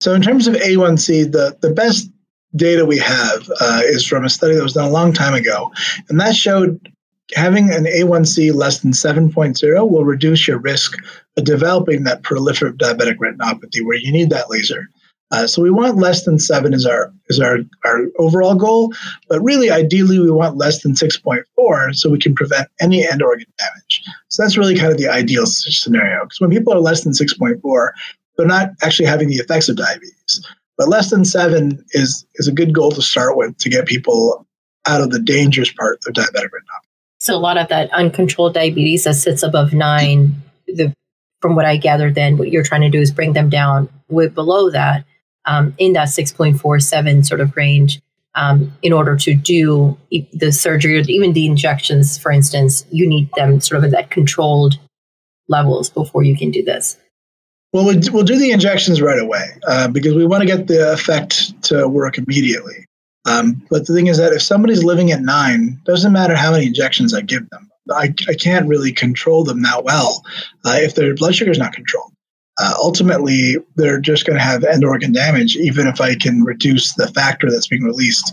So, 0.00 0.12
in 0.12 0.20
terms 0.20 0.46
of 0.46 0.54
A1C, 0.54 1.32
the, 1.32 1.56
the 1.60 1.72
best 1.72 2.10
data 2.54 2.84
we 2.84 2.98
have 2.98 3.50
uh, 3.60 3.82
is 3.84 4.06
from 4.06 4.24
a 4.24 4.28
study 4.28 4.54
that 4.54 4.62
was 4.62 4.74
done 4.74 4.88
a 4.88 4.92
long 4.92 5.12
time 5.12 5.34
ago, 5.34 5.72
and 6.08 6.20
that 6.20 6.36
showed 6.36 6.92
having 7.34 7.72
an 7.72 7.84
A1C 7.84 8.54
less 8.54 8.80
than 8.80 8.92
7.0 8.92 9.90
will 9.90 10.04
reduce 10.04 10.48
your 10.48 10.58
risk 10.58 10.96
of 11.36 11.44
developing 11.44 12.04
that 12.04 12.22
proliferative 12.22 12.78
diabetic 12.78 13.16
retinopathy 13.16 13.84
where 13.84 13.98
you 13.98 14.12
need 14.12 14.30
that 14.30 14.50
laser. 14.50 14.88
Uh, 15.30 15.46
so 15.46 15.60
we 15.60 15.70
want 15.70 15.98
less 15.98 16.24
than 16.24 16.38
seven 16.38 16.72
is 16.72 16.86
our 16.86 17.12
is 17.28 17.38
our, 17.38 17.58
our 17.84 18.06
overall 18.18 18.54
goal, 18.54 18.94
but 19.28 19.42
really 19.42 19.70
ideally 19.70 20.18
we 20.18 20.30
want 20.30 20.56
less 20.56 20.82
than 20.82 20.94
6.4 20.94 21.94
so 21.94 22.08
we 22.08 22.18
can 22.18 22.34
prevent 22.34 22.66
any 22.80 23.06
end 23.06 23.22
organ 23.22 23.46
damage. 23.58 24.02
So 24.28 24.42
that's 24.42 24.56
really 24.56 24.74
kind 24.74 24.90
of 24.90 24.96
the 24.96 25.08
ideal 25.08 25.44
scenario 25.44 26.24
because 26.24 26.40
when 26.40 26.50
people 26.50 26.72
are 26.72 26.80
less 26.80 27.04
than 27.04 27.12
6.4, 27.12 27.90
they're 28.36 28.46
not 28.46 28.70
actually 28.82 29.04
having 29.04 29.28
the 29.28 29.36
effects 29.36 29.68
of 29.68 29.76
diabetes. 29.76 30.46
But 30.78 30.88
less 30.88 31.10
than 31.10 31.24
seven 31.24 31.84
is 31.90 32.24
is 32.36 32.48
a 32.48 32.52
good 32.52 32.72
goal 32.72 32.92
to 32.92 33.02
start 33.02 33.36
with 33.36 33.58
to 33.58 33.68
get 33.68 33.86
people 33.86 34.46
out 34.86 35.02
of 35.02 35.10
the 35.10 35.18
dangerous 35.18 35.72
part 35.72 35.98
of 36.06 36.14
diabetic 36.14 36.50
retinopathy. 36.54 36.87
So 37.18 37.34
a 37.34 37.38
lot 37.38 37.58
of 37.58 37.68
that 37.68 37.92
uncontrolled 37.92 38.54
diabetes 38.54 39.04
that 39.04 39.14
sits 39.14 39.42
above 39.42 39.72
nine, 39.72 40.42
the 40.66 40.92
from 41.40 41.54
what 41.54 41.64
I 41.64 41.76
gathered, 41.76 42.14
then 42.14 42.36
what 42.36 42.50
you're 42.50 42.64
trying 42.64 42.80
to 42.80 42.90
do 42.90 43.00
is 43.00 43.12
bring 43.12 43.32
them 43.32 43.48
down 43.48 43.88
with 44.08 44.34
below 44.34 44.70
that, 44.70 45.04
um, 45.44 45.74
in 45.78 45.92
that 45.92 46.08
6.47 46.08 47.24
sort 47.24 47.40
of 47.40 47.56
range. 47.56 48.00
Um, 48.34 48.72
in 48.82 48.92
order 48.92 49.16
to 49.16 49.34
do 49.34 49.98
the 50.32 50.52
surgery 50.52 50.96
or 50.96 51.02
even 51.08 51.32
the 51.32 51.46
injections, 51.46 52.18
for 52.18 52.30
instance, 52.30 52.84
you 52.90 53.08
need 53.08 53.28
them 53.34 53.60
sort 53.60 53.78
of 53.78 53.84
at 53.86 53.90
that 53.90 54.10
controlled 54.10 54.78
levels 55.48 55.90
before 55.90 56.22
you 56.22 56.36
can 56.36 56.52
do 56.52 56.62
this. 56.62 56.98
Well, 57.72 57.84
we'll 57.84 58.24
do 58.24 58.38
the 58.38 58.52
injections 58.52 59.02
right 59.02 59.18
away 59.18 59.44
uh, 59.66 59.88
because 59.88 60.14
we 60.14 60.24
want 60.24 60.42
to 60.42 60.46
get 60.46 60.68
the 60.68 60.92
effect 60.92 61.60
to 61.64 61.88
work 61.88 62.16
immediately. 62.16 62.86
Um, 63.28 63.62
but 63.68 63.86
the 63.86 63.94
thing 63.94 64.06
is 64.06 64.16
that 64.16 64.32
if 64.32 64.42
somebody's 64.42 64.84
living 64.84 65.12
at 65.12 65.20
nine, 65.20 65.78
doesn't 65.84 66.12
matter 66.12 66.34
how 66.34 66.52
many 66.52 66.66
injections 66.66 67.12
I 67.12 67.20
give 67.20 67.48
them. 67.50 67.68
I, 67.90 68.14
I 68.28 68.34
can't 68.34 68.68
really 68.68 68.92
control 68.92 69.44
them 69.44 69.62
that 69.62 69.84
well 69.84 70.24
uh, 70.64 70.76
if 70.76 70.94
their 70.94 71.14
blood 71.14 71.34
sugar 71.34 71.50
is 71.50 71.58
not 71.58 71.72
controlled. 71.72 72.12
Uh, 72.58 72.74
ultimately, 72.78 73.56
they're 73.76 74.00
just 74.00 74.26
going 74.26 74.36
to 74.36 74.42
have 74.42 74.64
end 74.64 74.84
organ 74.84 75.12
damage, 75.12 75.56
even 75.56 75.86
if 75.86 76.00
I 76.00 76.14
can 76.16 76.42
reduce 76.42 76.94
the 76.94 77.06
factor 77.08 77.50
that's 77.50 77.68
being 77.68 77.84
released. 77.84 78.32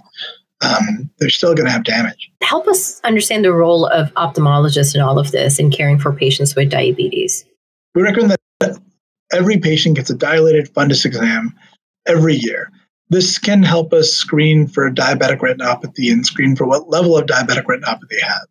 Um, 0.62 1.10
they're 1.20 1.30
still 1.30 1.54
going 1.54 1.68
to 1.68 1.72
have 1.72 1.84
damage. 1.84 2.32
Help 2.42 2.68
us 2.68 3.00
understand 3.04 3.46
the 3.46 3.54
role 3.54 3.86
of 3.88 4.12
ophthalmologists 4.14 4.96
in 4.96 5.02
all 5.02 5.20
of 5.20 5.32
this 5.32 5.60
in 5.60 5.70
caring 5.70 6.00
for 6.00 6.12
patients 6.12 6.56
with 6.56 6.70
diabetes. 6.70 7.46
We 7.94 8.02
recommend 8.02 8.38
that 8.62 8.80
every 9.32 9.58
patient 9.58 9.98
gets 9.98 10.10
a 10.10 10.16
dilated 10.16 10.74
fundus 10.74 11.06
exam 11.06 11.54
every 12.08 12.36
year. 12.36 12.72
This 13.10 13.38
can 13.38 13.62
help 13.62 13.94
us 13.94 14.12
screen 14.12 14.68
for 14.68 14.90
diabetic 14.90 15.40
retinopathy 15.40 16.12
and 16.12 16.26
screen 16.26 16.56
for 16.56 16.66
what 16.66 16.90
level 16.90 17.18
of 17.18 17.28
diabetic 17.28 17.66
retinopathy 17.66 18.10
they 18.10 18.22
have. 18.22 18.48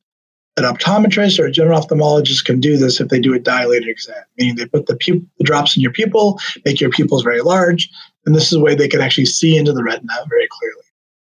An 0.56 0.64
optometrist 0.64 1.40
or 1.40 1.46
a 1.46 1.50
general 1.50 1.80
ophthalmologist 1.80 2.44
can 2.44 2.61
do 2.61 2.76
this 2.76 3.00
if 3.00 3.08
they 3.08 3.18
do 3.18 3.34
a 3.34 3.40
dilated 3.40 3.88
exam, 3.88 4.23
meaning 4.38 4.54
they 4.54 4.66
put 4.66 4.87
the, 4.87 4.96
the 5.38 5.44
drops 5.44 5.75
in 5.75 5.82
your 5.82 5.90
pupil, 5.90 6.38
make 6.64 6.80
your 6.80 6.90
pupils 6.90 7.25
very 7.25 7.40
large, 7.40 7.90
and 8.25 8.34
this 8.34 8.46
is 8.46 8.52
a 8.52 8.61
way 8.61 8.76
they 8.76 8.87
can 8.87 9.00
actually 9.00 9.26
see 9.26 9.56
into 9.56 9.73
the 9.73 9.82
retina 9.82 10.12
very 10.28 10.46
clearly. 10.49 10.84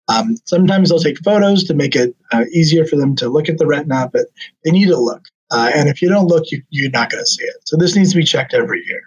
Um, 0.10 0.38
sometimes 0.46 0.90
they'll 0.90 1.00
take 1.00 1.18
photos 1.24 1.64
to 1.64 1.74
make 1.74 1.96
it 1.96 2.16
uh, 2.32 2.46
easier 2.54 2.86
for 2.86 2.96
them 2.96 3.16
to 3.16 3.30
look 3.30 3.50
at 3.50 3.58
the 3.58 3.66
retina, 3.66 4.10
but 4.14 4.28
they 4.64 4.72
need 4.72 4.88
to 4.88 4.98
look. 4.98 5.24
Uh, 5.50 5.72
and 5.74 5.90
if 5.90 6.02
you 6.02 6.10
don't 6.10 6.28
look, 6.28 6.52
you, 6.52 6.62
you're 6.70 6.92
not 6.92 7.10
going 7.10 7.24
to 7.24 7.28
see 7.28 7.44
it. 7.44 7.56
So 7.66 7.76
this 7.78 7.96
needs 7.96 8.12
to 8.12 8.18
be 8.18 8.24
checked 8.24 8.54
every 8.54 8.84
year 8.86 9.02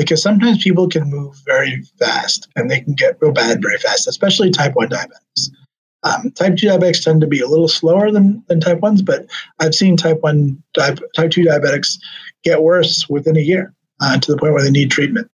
because 0.00 0.22
sometimes 0.22 0.62
people 0.64 0.88
can 0.88 1.10
move 1.10 1.36
very 1.44 1.82
fast 1.98 2.48
and 2.56 2.70
they 2.70 2.80
can 2.80 2.94
get 2.94 3.18
real 3.20 3.32
bad 3.32 3.60
very 3.60 3.76
fast, 3.76 4.08
especially 4.08 4.50
type 4.50 4.74
1 4.74 4.88
diabetics. 4.88 5.50
Um, 6.04 6.30
type 6.30 6.56
2 6.56 6.68
diabetics 6.68 7.04
tend 7.04 7.20
to 7.20 7.26
be 7.26 7.40
a 7.40 7.46
little 7.46 7.68
slower 7.68 8.10
than, 8.10 8.42
than 8.48 8.60
type 8.60 8.80
1s, 8.80 9.04
but 9.04 9.26
I've 9.58 9.74
seen 9.74 9.98
type 9.98 10.20
1 10.22 10.62
type, 10.74 11.00
type 11.14 11.30
2 11.30 11.42
diabetics 11.42 11.98
get 12.44 12.62
worse 12.62 13.10
within 13.10 13.36
a 13.36 13.40
year 13.40 13.74
uh, 14.00 14.18
to 14.18 14.32
the 14.32 14.38
point 14.38 14.54
where 14.54 14.62
they 14.62 14.70
need 14.70 14.90
treatment. 14.90 15.28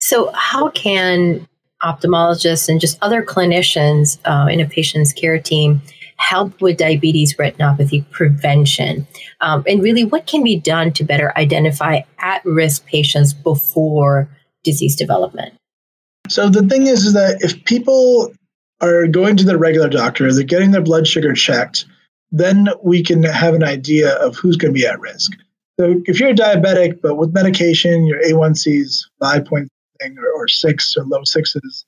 So, 0.00 0.32
how 0.32 0.70
can 0.70 1.46
ophthalmologists 1.82 2.70
and 2.70 2.80
just 2.80 2.96
other 3.02 3.22
clinicians 3.22 4.18
uh, 4.24 4.48
in 4.50 4.60
a 4.60 4.64
patient's 4.64 5.12
care 5.12 5.38
team 5.38 5.82
help 6.22 6.60
with 6.60 6.78
diabetes 6.78 7.36
retinopathy 7.36 8.08
prevention? 8.10 9.06
Um, 9.40 9.64
and 9.66 9.82
really, 9.82 10.04
what 10.04 10.26
can 10.26 10.42
be 10.42 10.58
done 10.58 10.92
to 10.94 11.04
better 11.04 11.36
identify 11.36 12.00
at 12.18 12.44
risk 12.44 12.86
patients 12.86 13.32
before 13.32 14.28
disease 14.64 14.96
development? 14.96 15.54
So, 16.28 16.48
the 16.48 16.62
thing 16.62 16.86
is, 16.86 17.04
is 17.04 17.12
that 17.14 17.38
if 17.40 17.64
people 17.64 18.32
are 18.80 19.06
going 19.06 19.36
to 19.36 19.44
their 19.44 19.58
regular 19.58 19.88
doctor, 19.88 20.32
they're 20.32 20.44
getting 20.44 20.70
their 20.70 20.82
blood 20.82 21.06
sugar 21.06 21.34
checked, 21.34 21.84
then 22.30 22.68
we 22.82 23.02
can 23.02 23.22
have 23.22 23.54
an 23.54 23.64
idea 23.64 24.14
of 24.16 24.36
who's 24.36 24.56
going 24.56 24.72
to 24.72 24.78
be 24.78 24.86
at 24.86 25.00
risk. 25.00 25.32
So, 25.78 26.00
if 26.04 26.20
you're 26.20 26.30
a 26.30 26.34
diabetic, 26.34 27.00
but 27.02 27.16
with 27.16 27.34
medication, 27.34 28.06
your 28.06 28.22
A1C 28.22 28.80
is 28.80 29.08
five 29.20 29.44
point 29.44 29.68
or, 30.18 30.32
or 30.34 30.48
six 30.48 30.96
or 30.96 31.04
low 31.04 31.22
sixes, 31.24 31.84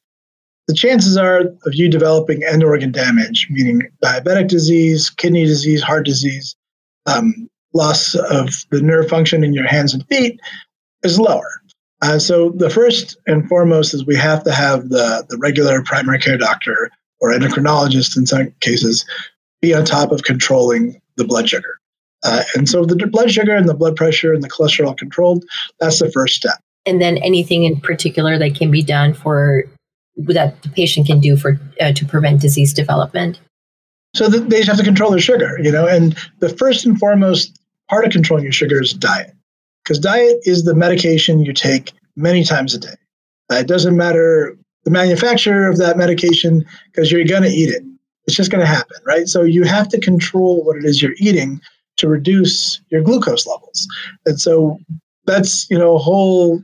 the 0.67 0.75
chances 0.75 1.17
are 1.17 1.41
of 1.41 1.75
you 1.75 1.89
developing 1.89 2.43
end 2.45 2.65
organ 2.65 2.91
damage, 2.91 3.49
meaning 3.51 3.83
diabetic 4.03 4.49
disease, 4.49 5.11
kidney 5.11 5.45
disease, 5.45 5.83
heart 5.83 6.07
disease, 6.07 6.57
um, 7.07 7.49
loss 7.75 8.15
of 8.15 8.51
the 8.71 8.81
nerve 8.81 9.09
function 9.09 9.45
in 9.45 9.53
your 9.53 9.67
hands 9.67 9.93
and 9.93 10.07
feet, 10.07 10.41
is 11.03 11.19
lower. 11.19 11.51
Uh, 12.03 12.19
so 12.19 12.51
the 12.51 12.71
first 12.71 13.17
and 13.27 13.49
foremost 13.49 13.95
is 13.95 14.07
we 14.07 14.17
have 14.17 14.43
to 14.45 14.53
have 14.53 14.89
the, 14.89 15.25
the 15.29 15.39
regular 15.39 15.83
primary 15.83 16.19
care 16.19 16.39
doctor 16.39 16.91
or 17.21 17.31
endocrinologist 17.31 18.17
in 18.17 18.27
some 18.27 18.53
cases 18.61 19.05
be 19.63 19.75
on 19.75 19.85
top 19.85 20.13
of 20.13 20.23
controlling 20.25 21.01
the 21.17 21.25
blood 21.25 21.49
sugar. 21.49 21.79
Uh, 22.23 22.43
and 22.55 22.69
so 22.69 22.85
the 22.85 22.97
blood 23.07 23.31
sugar 23.31 23.55
and 23.55 23.69
the 23.69 23.75
blood 23.75 23.97
pressure 23.97 24.33
and 24.33 24.43
the 24.43 24.49
cholesterol 24.49 24.97
controlled, 24.97 25.45
that's 25.79 25.99
the 25.99 26.11
first 26.11 26.35
step. 26.35 26.59
And 26.87 27.01
then 27.01 27.19
anything 27.19 27.65
in 27.65 27.81
particular 27.81 28.39
that 28.39 28.55
can 28.55 28.71
be 28.71 28.83
done 28.83 29.15
for 29.15 29.65
that 30.17 30.63
the 30.63 30.69
patient 30.69 31.07
can 31.07 31.21
do 31.21 31.37
for 31.37 31.59
uh, 31.81 31.93
to 31.93 32.05
prevent 32.05 32.41
disease 32.41 32.73
development? 32.73 33.41
So 34.15 34.29
the, 34.29 34.39
they 34.41 34.63
have 34.63 34.77
to 34.77 34.85
control 34.85 35.11
their 35.11 35.21
sugar, 35.21 35.59
you 35.61 35.73
know, 35.73 35.87
and 35.87 36.17
the 36.39 36.49
first 36.49 36.87
and 36.87 36.99
foremost 36.99 37.59
part 37.89 38.05
of 38.05 38.13
controlling 38.13 38.45
your 38.45 38.53
sugar 38.53 38.81
is 38.81 38.93
diet, 38.93 39.35
because 39.83 39.99
diet 39.99 40.39
is 40.43 40.65
the 40.65 40.75
medication 40.75 41.41
you 41.41 41.53
take 41.53 41.93
many 42.17 42.45
times 42.45 42.75
a 42.75 42.79
day. 42.79 42.97
Uh, 43.51 43.57
it 43.57 43.67
doesn't 43.67 43.97
matter 43.97 44.57
the 44.85 44.91
manufacturer 44.91 45.69
of 45.69 45.79
that 45.79 45.97
medication 45.97 46.65
because 46.87 47.11
you're 47.11 47.25
going 47.25 47.43
to 47.43 47.49
eat 47.49 47.71
it. 47.71 47.83
It's 48.27 48.37
just 48.37 48.51
going 48.51 48.61
to 48.61 48.67
happen, 48.67 48.97
right? 49.07 49.27
So 49.27 49.43
you 49.43 49.65
have 49.65 49.89
to 49.89 50.01
control 50.01 50.65
what 50.65 50.77
it 50.77 50.85
is 50.85 51.03
you're 51.03 51.15
eating 51.19 51.61
to 51.97 52.09
reduce 52.09 52.81
your 52.91 53.03
glucose 53.03 53.47
levels. 53.47 53.87
And 54.27 54.41
so 54.41 54.79
that's, 55.27 55.69
you 55.71 55.79
know, 55.79 55.95
a 55.95 55.99
whole 55.99 56.63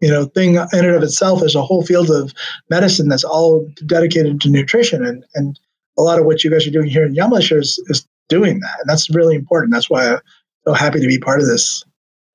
you 0.00 0.10
know 0.10 0.26
thing 0.26 0.54
in 0.54 0.66
and 0.72 0.86
of 0.86 1.02
itself 1.02 1.42
is 1.42 1.54
a 1.54 1.62
whole 1.62 1.82
field 1.82 2.10
of 2.10 2.32
medicine 2.70 3.08
that's 3.08 3.24
all 3.24 3.66
dedicated 3.86 4.40
to 4.40 4.50
nutrition 4.50 5.04
and 5.04 5.24
and 5.34 5.58
a 5.98 6.02
lot 6.02 6.18
of 6.18 6.26
what 6.26 6.44
you 6.44 6.50
guys 6.50 6.66
are 6.66 6.70
doing 6.70 6.90
here 6.90 7.06
in 7.06 7.14
Yumlish 7.14 7.56
is, 7.56 7.82
is 7.86 8.06
doing 8.28 8.60
that 8.60 8.76
and 8.80 8.88
that's 8.88 9.08
really 9.10 9.34
important 9.34 9.72
that's 9.72 9.90
why 9.90 10.14
i'm 10.14 10.20
so 10.66 10.74
happy 10.74 11.00
to 11.00 11.06
be 11.06 11.18
part 11.18 11.40
of 11.40 11.46
this 11.46 11.84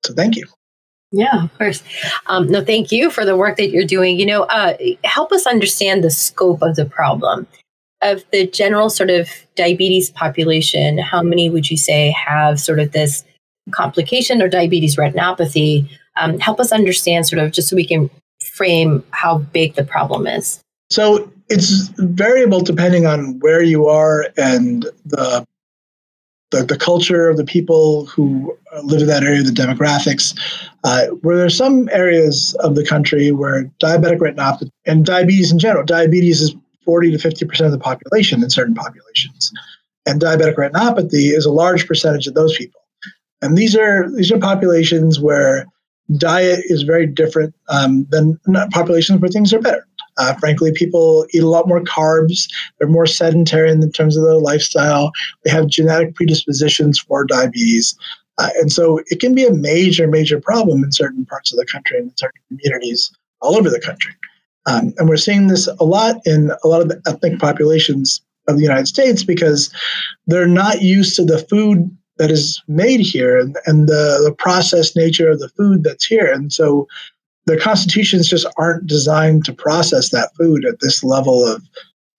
so 0.04 0.14
thank 0.14 0.36
you 0.36 0.46
yeah, 1.12 1.44
of 1.44 1.58
course. 1.58 1.82
Um, 2.26 2.48
no, 2.50 2.64
thank 2.64 2.90
you 2.90 3.10
for 3.10 3.26
the 3.26 3.36
work 3.36 3.58
that 3.58 3.68
you're 3.68 3.84
doing. 3.84 4.18
You 4.18 4.24
know, 4.24 4.42
uh, 4.44 4.76
help 5.04 5.30
us 5.30 5.46
understand 5.46 6.02
the 6.02 6.10
scope 6.10 6.62
of 6.62 6.74
the 6.74 6.86
problem. 6.86 7.46
Of 8.00 8.24
the 8.32 8.46
general 8.46 8.90
sort 8.90 9.10
of 9.10 9.28
diabetes 9.54 10.10
population, 10.10 10.98
how 10.98 11.22
many 11.22 11.50
would 11.50 11.70
you 11.70 11.76
say 11.76 12.10
have 12.12 12.58
sort 12.58 12.80
of 12.80 12.92
this 12.92 13.24
complication 13.70 14.42
or 14.42 14.48
diabetes 14.48 14.96
retinopathy? 14.96 15.88
Um, 16.16 16.38
help 16.38 16.60
us 16.60 16.72
understand, 16.72 17.26
sort 17.26 17.42
of, 17.42 17.52
just 17.52 17.68
so 17.68 17.76
we 17.76 17.86
can 17.86 18.10
frame 18.42 19.02
how 19.10 19.38
big 19.38 19.74
the 19.74 19.84
problem 19.84 20.26
is. 20.26 20.60
So 20.90 21.30
it's 21.48 21.88
variable 21.98 22.60
depending 22.60 23.06
on 23.06 23.38
where 23.40 23.62
you 23.62 23.86
are 23.86 24.26
and 24.36 24.86
the 25.06 25.46
the, 26.52 26.62
the 26.64 26.76
culture 26.76 27.28
of 27.28 27.38
the 27.38 27.44
people 27.44 28.06
who 28.06 28.56
live 28.84 29.00
in 29.00 29.08
that 29.08 29.22
area, 29.22 29.42
the 29.42 29.50
demographics, 29.50 30.38
uh, 30.84 31.06
where 31.22 31.36
there's 31.36 31.56
some 31.56 31.88
areas 31.90 32.54
of 32.60 32.74
the 32.74 32.84
country 32.84 33.32
where 33.32 33.64
diabetic 33.82 34.18
retinopathy 34.18 34.68
and 34.86 35.04
diabetes 35.04 35.50
in 35.50 35.58
general, 35.58 35.84
diabetes 35.84 36.40
is 36.40 36.54
40 36.84 37.16
to 37.16 37.16
50% 37.16 37.64
of 37.64 37.72
the 37.72 37.78
population 37.78 38.42
in 38.42 38.50
certain 38.50 38.74
populations. 38.74 39.50
And 40.06 40.20
diabetic 40.20 40.56
retinopathy 40.56 41.32
is 41.34 41.46
a 41.46 41.52
large 41.52 41.86
percentage 41.86 42.26
of 42.26 42.34
those 42.34 42.56
people. 42.56 42.80
And 43.40 43.56
these 43.56 43.74
are 43.76 44.08
these 44.14 44.30
are 44.30 44.38
populations 44.38 45.18
where 45.18 45.66
diet 46.16 46.60
is 46.64 46.82
very 46.82 47.06
different 47.06 47.54
um, 47.68 48.06
than 48.10 48.38
populations 48.72 49.20
where 49.20 49.30
things 49.30 49.52
are 49.52 49.60
better. 49.60 49.86
Uh, 50.18 50.34
frankly, 50.34 50.72
people 50.72 51.26
eat 51.32 51.42
a 51.42 51.48
lot 51.48 51.68
more 51.68 51.80
carbs. 51.80 52.48
They're 52.78 52.88
more 52.88 53.06
sedentary 53.06 53.70
in 53.70 53.92
terms 53.92 54.16
of 54.16 54.24
their 54.24 54.36
lifestyle. 54.36 55.10
They 55.44 55.50
have 55.50 55.68
genetic 55.68 56.14
predispositions 56.14 56.98
for 56.98 57.24
diabetes. 57.24 57.96
Uh, 58.38 58.50
and 58.56 58.72
so 58.72 59.00
it 59.06 59.20
can 59.20 59.34
be 59.34 59.46
a 59.46 59.54
major, 59.54 60.06
major 60.06 60.40
problem 60.40 60.84
in 60.84 60.92
certain 60.92 61.24
parts 61.24 61.52
of 61.52 61.58
the 61.58 61.66
country 61.66 61.98
and 61.98 62.10
in 62.10 62.16
certain 62.16 62.40
communities 62.48 63.10
all 63.40 63.56
over 63.56 63.70
the 63.70 63.80
country. 63.80 64.12
Um, 64.66 64.92
and 64.98 65.08
we're 65.08 65.16
seeing 65.16 65.48
this 65.48 65.66
a 65.80 65.84
lot 65.84 66.16
in 66.24 66.52
a 66.62 66.68
lot 66.68 66.82
of 66.82 66.88
the 66.88 67.00
ethnic 67.06 67.38
populations 67.38 68.20
of 68.48 68.56
the 68.56 68.62
United 68.62 68.86
States 68.86 69.22
because 69.22 69.72
they're 70.26 70.46
not 70.46 70.82
used 70.82 71.16
to 71.16 71.24
the 71.24 71.38
food 71.38 71.96
that 72.18 72.30
is 72.30 72.62
made 72.68 73.00
here 73.00 73.38
and, 73.38 73.56
and 73.66 73.88
the, 73.88 74.22
the 74.24 74.34
processed 74.36 74.96
nature 74.96 75.30
of 75.30 75.40
the 75.40 75.48
food 75.50 75.82
that's 75.84 76.04
here. 76.04 76.30
And 76.30 76.52
so 76.52 76.86
the 77.46 77.58
constitutions 77.58 78.28
just 78.28 78.46
aren't 78.56 78.86
designed 78.86 79.44
to 79.46 79.52
process 79.52 80.10
that 80.10 80.30
food 80.36 80.64
at 80.64 80.80
this 80.80 81.02
level 81.02 81.46
of, 81.46 81.62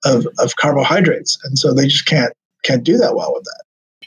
of, 0.03 0.27
of 0.39 0.55
carbohydrates. 0.57 1.39
And 1.43 1.57
so 1.57 1.73
they 1.73 1.87
just 1.87 2.05
can't 2.05 2.33
can't 2.63 2.83
do 2.83 2.97
that 2.97 3.15
well 3.15 3.33
with 3.33 3.43
that. 3.43 3.63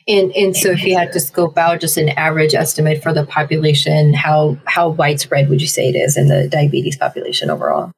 And 0.09 0.33
and 0.33 0.57
so 0.57 0.71
if 0.71 0.85
you 0.85 0.97
had 0.97 1.13
to 1.13 1.21
scope 1.21 1.59
out 1.59 1.81
just 1.81 1.97
an 1.97 2.11
average 2.11 2.55
estimate 2.55 3.03
for 3.03 3.13
the 3.13 3.27
population, 3.27 4.15
how 4.15 4.57
how 4.67 4.91
widespread 4.91 5.49
would 5.49 5.61
you 5.61 5.67
say 5.67 5.89
it 5.89 5.97
is 5.97 6.17
in 6.17 6.29
the 6.29 6.49
diabetes 6.49 6.97
population 6.97 7.51
overall? 7.51 7.91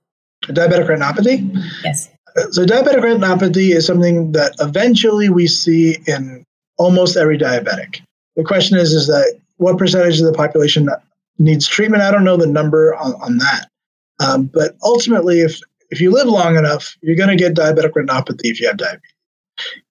Diabetic 0.45 0.89
retinopathy? 0.89 1.51
Yes. 1.85 2.09
So 2.51 2.65
diabetic 2.65 3.03
retinopathy 3.03 3.75
is 3.75 3.87
something 3.87 4.33
that 4.33 4.55
eventually 4.61 5.29
we 5.29 5.47
see 5.47 5.99
in 6.07 6.45
almost 6.79 7.17
every 7.17 7.39
diabetic. 7.39 8.01
The 8.37 8.45
question 8.45 8.79
is, 8.79 8.93
is 8.93 9.07
that 9.09 9.39
what 9.57 9.79
percentage 9.79 10.21
of 10.21 10.27
the 10.27 10.33
population 10.33 10.89
needs 11.39 11.67
treatment? 11.67 12.03
I 12.03 12.11
don't 12.11 12.25
know 12.25 12.37
the 12.37 12.47
number 12.47 12.95
on, 12.95 13.15
on 13.21 13.39
that. 13.39 13.69
Um, 14.21 14.47
but 14.47 14.77
ultimately, 14.83 15.41
if, 15.41 15.61
if 15.91 16.01
you 16.01 16.11
live 16.11 16.27
long 16.27 16.57
enough, 16.57 16.97
you're 17.03 17.17
going 17.17 17.29
to 17.29 17.37
get 17.37 17.55
diabetic 17.55 17.93
retinopathy 17.93 18.45
if 18.45 18.61
you 18.61 18.69
have 18.69 18.77
diabetes. 18.77 19.13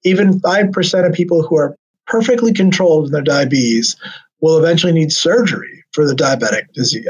Even 0.03 0.39
5% 0.39 1.06
of 1.06 1.13
people 1.13 1.44
who 1.44 1.58
are 1.58 1.77
perfectly 2.08 2.53
controlled 2.53 3.08
in 3.08 3.12
their 3.12 3.22
diabetes 3.22 3.96
will 4.41 4.58
eventually 4.58 4.94
need 4.94 5.12
surgery 5.12 5.84
for 5.91 6.06
the 6.06 6.13
diabetic 6.13 6.72
disease. 6.74 7.08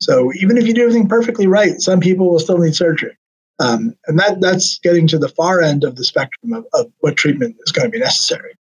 So 0.00 0.32
even 0.34 0.56
if 0.56 0.66
you 0.66 0.74
do 0.74 0.82
everything 0.82 1.08
perfectly 1.08 1.46
right, 1.46 1.80
some 1.80 2.00
people 2.00 2.30
will 2.30 2.38
still 2.38 2.58
need 2.58 2.74
surgery. 2.74 3.16
Um, 3.58 3.94
and 4.06 4.18
that 4.18 4.40
that's 4.40 4.78
getting 4.80 5.06
to 5.08 5.18
the 5.18 5.28
far 5.28 5.60
end 5.60 5.84
of 5.84 5.96
the 5.96 6.04
spectrum 6.04 6.52
of, 6.52 6.66
of 6.72 6.92
what 7.00 7.16
treatment 7.16 7.56
is 7.64 7.72
going 7.72 7.86
to 7.86 7.90
be 7.90 7.98
necessary. 7.98 8.54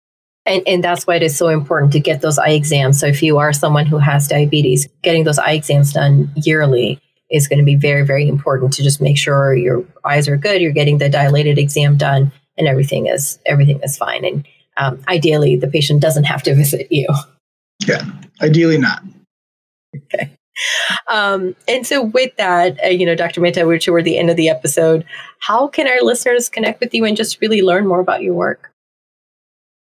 And, 0.46 0.64
and 0.68 0.84
that's 0.84 1.06
why 1.06 1.16
it 1.16 1.24
is 1.24 1.38
so 1.38 1.50
important 1.50 1.94
to 1.94 2.00
get 2.00 2.22
those 2.22 2.40
eye 2.40 2.50
exams. 2.50 3.00
So 3.00 3.06
if 3.06 3.22
you 3.22 3.38
are 3.38 3.54
someone 3.54 3.86
who 3.86 4.00
has 4.00 4.28
diabetes, 4.28 4.88
getting 5.04 5.24
those 5.24 5.38
eye 5.38 5.52
exams 5.52 5.94
done 5.94 6.32
yearly 6.36 7.00
is 7.30 7.48
going 7.48 7.60
to 7.60 7.66
be 7.66 7.76
very, 7.76 8.04
very 8.04 8.28
important 8.28 8.74
to 8.74 8.84
just 8.84 9.00
make 9.00 9.18
sure 9.18 9.54
your 9.54 9.86
eyes 10.04 10.28
are 10.28 10.38
good, 10.38 10.62
you're 10.62 10.72
getting 10.72 10.98
the 10.98 11.10
dilated 11.10 11.60
exam 11.60 11.98
done, 11.98 12.32
and 12.58 12.68
everything 12.68 13.06
is 13.08 13.40
everything 13.46 13.80
is 13.84 13.98
fine. 13.98 14.26
And 14.26 14.48
um, 14.78 15.00
ideally, 15.08 15.56
the 15.56 15.68
patient 15.68 16.02
doesn't 16.02 16.24
have 16.24 16.42
to 16.44 16.56
visit 16.56 16.88
you. 16.90 17.08
Yeah, 17.86 18.06
ideally 18.42 18.78
not. 18.78 19.04
Okay. 19.96 20.32
Um, 21.08 21.56
and 21.68 21.86
so, 21.86 22.04
with 22.04 22.36
that, 22.38 22.78
uh, 22.84 22.90
you 22.90 23.06
know, 23.06 23.16
Dr. 23.16 23.42
Mehta, 23.42 23.66
we're 23.66 23.80
toward 23.80 24.06
the 24.06 24.18
end 24.18 24.30
of 24.30 24.36
the 24.36 24.50
episode. 24.50 25.06
How 25.40 25.68
can 25.68 25.88
our 25.88 26.02
listeners 26.02 26.50
connect 26.50 26.80
with 26.80 26.94
you 26.94 27.06
and 27.06 27.18
just 27.18 27.42
really 27.42 27.62
learn 27.62 27.88
more 27.88 28.00
about 28.00 28.22
your 28.22 28.34
work? 28.34 28.72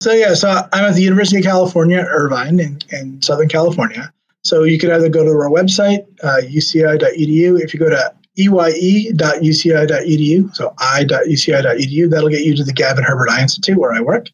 So, 0.02 0.12
yeah, 0.12 0.34
so 0.34 0.48
I'm 0.72 0.84
at 0.84 0.94
the 0.94 1.02
University 1.02 1.38
of 1.38 1.44
California, 1.44 1.98
Irvine, 1.98 2.60
in, 2.60 2.78
in 2.90 3.20
Southern 3.22 3.48
California. 3.48 4.12
So, 4.44 4.62
you 4.62 4.78
could 4.78 4.90
either 4.90 5.08
go 5.08 5.24
to 5.24 5.30
our 5.30 5.50
website, 5.50 6.06
uh, 6.22 6.40
uci.edu. 6.44 7.60
If 7.60 7.74
you 7.74 7.80
go 7.80 7.90
to 7.90 8.14
eye.uci.edu, 8.38 10.54
so 10.54 10.74
i.uci.edu, 10.78 12.10
that'll 12.10 12.28
get 12.28 12.44
you 12.44 12.56
to 12.56 12.64
the 12.64 12.72
Gavin 12.72 13.04
Herbert 13.04 13.30
Eye 13.30 13.42
Institute 13.42 13.78
where 13.78 13.92
I 13.92 14.00
work. 14.00 14.28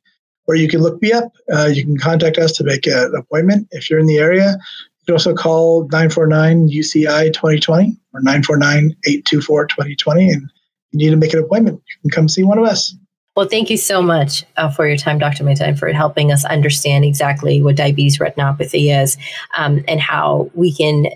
Or 0.46 0.54
you 0.54 0.68
can 0.68 0.80
look 0.80 1.00
me 1.00 1.10
up. 1.10 1.32
Uh, 1.52 1.70
you 1.72 1.82
can 1.82 1.96
contact 1.96 2.36
us 2.36 2.52
to 2.52 2.64
make 2.64 2.86
an 2.86 3.14
appointment 3.16 3.66
if 3.70 3.88
you're 3.88 3.98
in 3.98 4.06
the 4.06 4.18
area. 4.18 4.58
You 5.04 5.12
can 5.12 5.14
also 5.16 5.34
call 5.34 5.82
949 5.92 6.70
UCI 6.70 7.30
2020 7.34 7.94
or 8.14 8.22
949 8.22 8.96
824 9.06 9.66
2020. 9.66 10.30
And 10.30 10.50
you 10.92 10.98
need 10.98 11.10
to 11.10 11.16
make 11.16 11.34
an 11.34 11.40
appointment, 11.40 11.82
you 11.86 11.96
can 12.00 12.10
come 12.10 12.26
see 12.26 12.42
one 12.42 12.56
of 12.56 12.64
us. 12.64 12.94
Well, 13.36 13.46
thank 13.46 13.68
you 13.68 13.76
so 13.76 14.00
much 14.00 14.44
uh, 14.56 14.70
for 14.70 14.88
your 14.88 14.96
time, 14.96 15.18
Dr. 15.18 15.44
Mehta, 15.44 15.66
and 15.66 15.78
for 15.78 15.92
helping 15.92 16.32
us 16.32 16.46
understand 16.46 17.04
exactly 17.04 17.62
what 17.62 17.76
diabetes 17.76 18.18
retinopathy 18.18 18.98
is 18.98 19.18
um, 19.58 19.84
and 19.86 20.00
how 20.00 20.50
we 20.54 20.72
can 20.72 21.08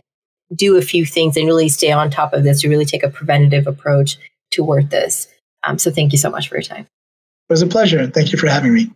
do 0.54 0.76
a 0.76 0.82
few 0.82 1.06
things 1.06 1.38
and 1.38 1.46
really 1.46 1.70
stay 1.70 1.90
on 1.90 2.10
top 2.10 2.34
of 2.34 2.44
this 2.44 2.60
to 2.60 2.68
really 2.68 2.84
take 2.84 3.04
a 3.04 3.08
preventative 3.08 3.66
approach 3.66 4.18
toward 4.50 4.90
this. 4.90 5.28
Um, 5.64 5.78
so, 5.78 5.90
thank 5.90 6.12
you 6.12 6.18
so 6.18 6.28
much 6.28 6.48
for 6.48 6.56
your 6.56 6.62
time. 6.62 6.82
It 6.82 7.52
was 7.52 7.62
a 7.62 7.66
pleasure. 7.66 8.06
Thank 8.06 8.32
you 8.32 8.38
for 8.38 8.48
having 8.48 8.74
me. 8.74 8.90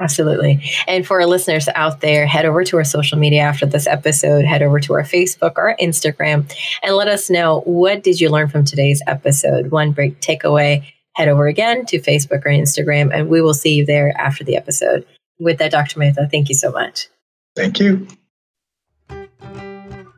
Absolutely. 0.00 0.60
And 0.88 1.06
for 1.06 1.20
our 1.20 1.26
listeners 1.26 1.68
out 1.74 2.00
there, 2.00 2.26
head 2.26 2.44
over 2.44 2.64
to 2.64 2.76
our 2.76 2.84
social 2.84 3.16
media 3.16 3.42
after 3.42 3.64
this 3.64 3.86
episode, 3.86 4.44
head 4.44 4.60
over 4.60 4.80
to 4.80 4.94
our 4.94 5.02
Facebook 5.02 5.52
or 5.56 5.76
Instagram 5.80 6.52
and 6.82 6.96
let 6.96 7.06
us 7.06 7.30
know 7.30 7.60
what 7.60 8.02
did 8.02 8.20
you 8.20 8.28
learn 8.28 8.48
from 8.48 8.64
today's 8.64 9.00
episode? 9.06 9.70
One 9.70 9.92
break 9.92 10.20
takeaway. 10.20 10.84
Head 11.14 11.28
over 11.28 11.46
again 11.46 11.86
to 11.86 12.00
Facebook 12.00 12.44
or 12.44 12.50
Instagram 12.50 13.14
and 13.14 13.28
we 13.28 13.40
will 13.40 13.54
see 13.54 13.74
you 13.74 13.86
there 13.86 14.12
after 14.18 14.42
the 14.42 14.56
episode. 14.56 15.06
With 15.38 15.58
that, 15.58 15.70
Dr. 15.70 16.00
Mehta, 16.00 16.28
thank 16.28 16.48
you 16.48 16.54
so 16.56 16.72
much. 16.72 17.08
Thank 17.54 17.78
you. 17.78 18.08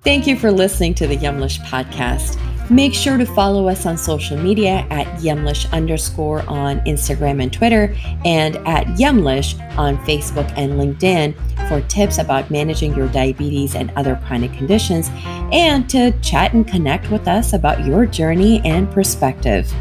Thank 0.04 0.26
you 0.26 0.36
for 0.36 0.50
listening 0.50 0.94
to 0.94 1.06
the 1.06 1.16
Yumlish 1.16 1.58
podcast. 1.66 2.40
Make 2.68 2.94
sure 2.94 3.16
to 3.16 3.24
follow 3.24 3.68
us 3.68 3.86
on 3.86 3.96
social 3.96 4.36
media 4.36 4.84
at 4.90 5.06
Yumlish 5.20 5.70
underscore 5.72 6.42
on 6.48 6.80
Instagram 6.80 7.40
and 7.40 7.52
Twitter 7.52 7.94
and 8.24 8.56
at 8.66 8.86
Yumlish 8.98 9.56
on 9.78 9.96
Facebook 9.98 10.52
and 10.56 10.72
LinkedIn 10.72 11.34
for 11.68 11.80
tips 11.88 12.18
about 12.18 12.50
managing 12.50 12.92
your 12.96 13.06
diabetes 13.08 13.76
and 13.76 13.92
other 13.92 14.20
chronic 14.26 14.52
conditions 14.54 15.10
and 15.52 15.88
to 15.88 16.10
chat 16.22 16.54
and 16.54 16.66
connect 16.66 17.08
with 17.12 17.28
us 17.28 17.52
about 17.52 17.84
your 17.84 18.04
journey 18.04 18.60
and 18.64 18.90
perspective. 18.90 19.72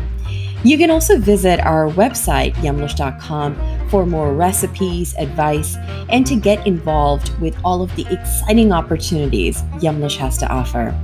You 0.64 0.78
can 0.78 0.92
also 0.92 1.18
visit 1.18 1.60
our 1.62 1.90
website, 1.90 2.54
yumlish.com, 2.56 3.90
for 3.90 4.06
more 4.06 4.34
recipes, 4.34 5.16
advice, 5.18 5.76
and 6.10 6.26
to 6.28 6.36
get 6.36 6.66
involved 6.68 7.36
with 7.40 7.56
all 7.64 7.82
of 7.82 7.96
the 7.96 8.06
exciting 8.12 8.72
opportunities 8.72 9.62
Yumlish 9.82 10.18
has 10.18 10.38
to 10.40 10.48
offer. 10.52 10.96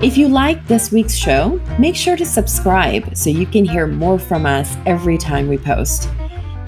If 0.00 0.16
you 0.16 0.28
like 0.28 0.64
this 0.68 0.92
week's 0.92 1.16
show, 1.16 1.60
make 1.76 1.96
sure 1.96 2.16
to 2.16 2.24
subscribe 2.24 3.16
so 3.16 3.30
you 3.30 3.46
can 3.46 3.64
hear 3.64 3.88
more 3.88 4.16
from 4.16 4.46
us 4.46 4.76
every 4.86 5.18
time 5.18 5.48
we 5.48 5.58
post. 5.58 6.08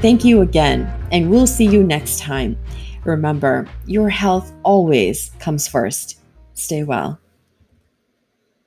Thank 0.00 0.24
you 0.24 0.40
again, 0.40 0.92
and 1.12 1.30
we'll 1.30 1.46
see 1.46 1.66
you 1.66 1.84
next 1.84 2.18
time. 2.18 2.58
Remember, 3.04 3.68
your 3.86 4.08
health 4.08 4.52
always 4.64 5.30
comes 5.38 5.68
first. 5.68 6.18
Stay 6.54 6.82
well. 6.82 7.20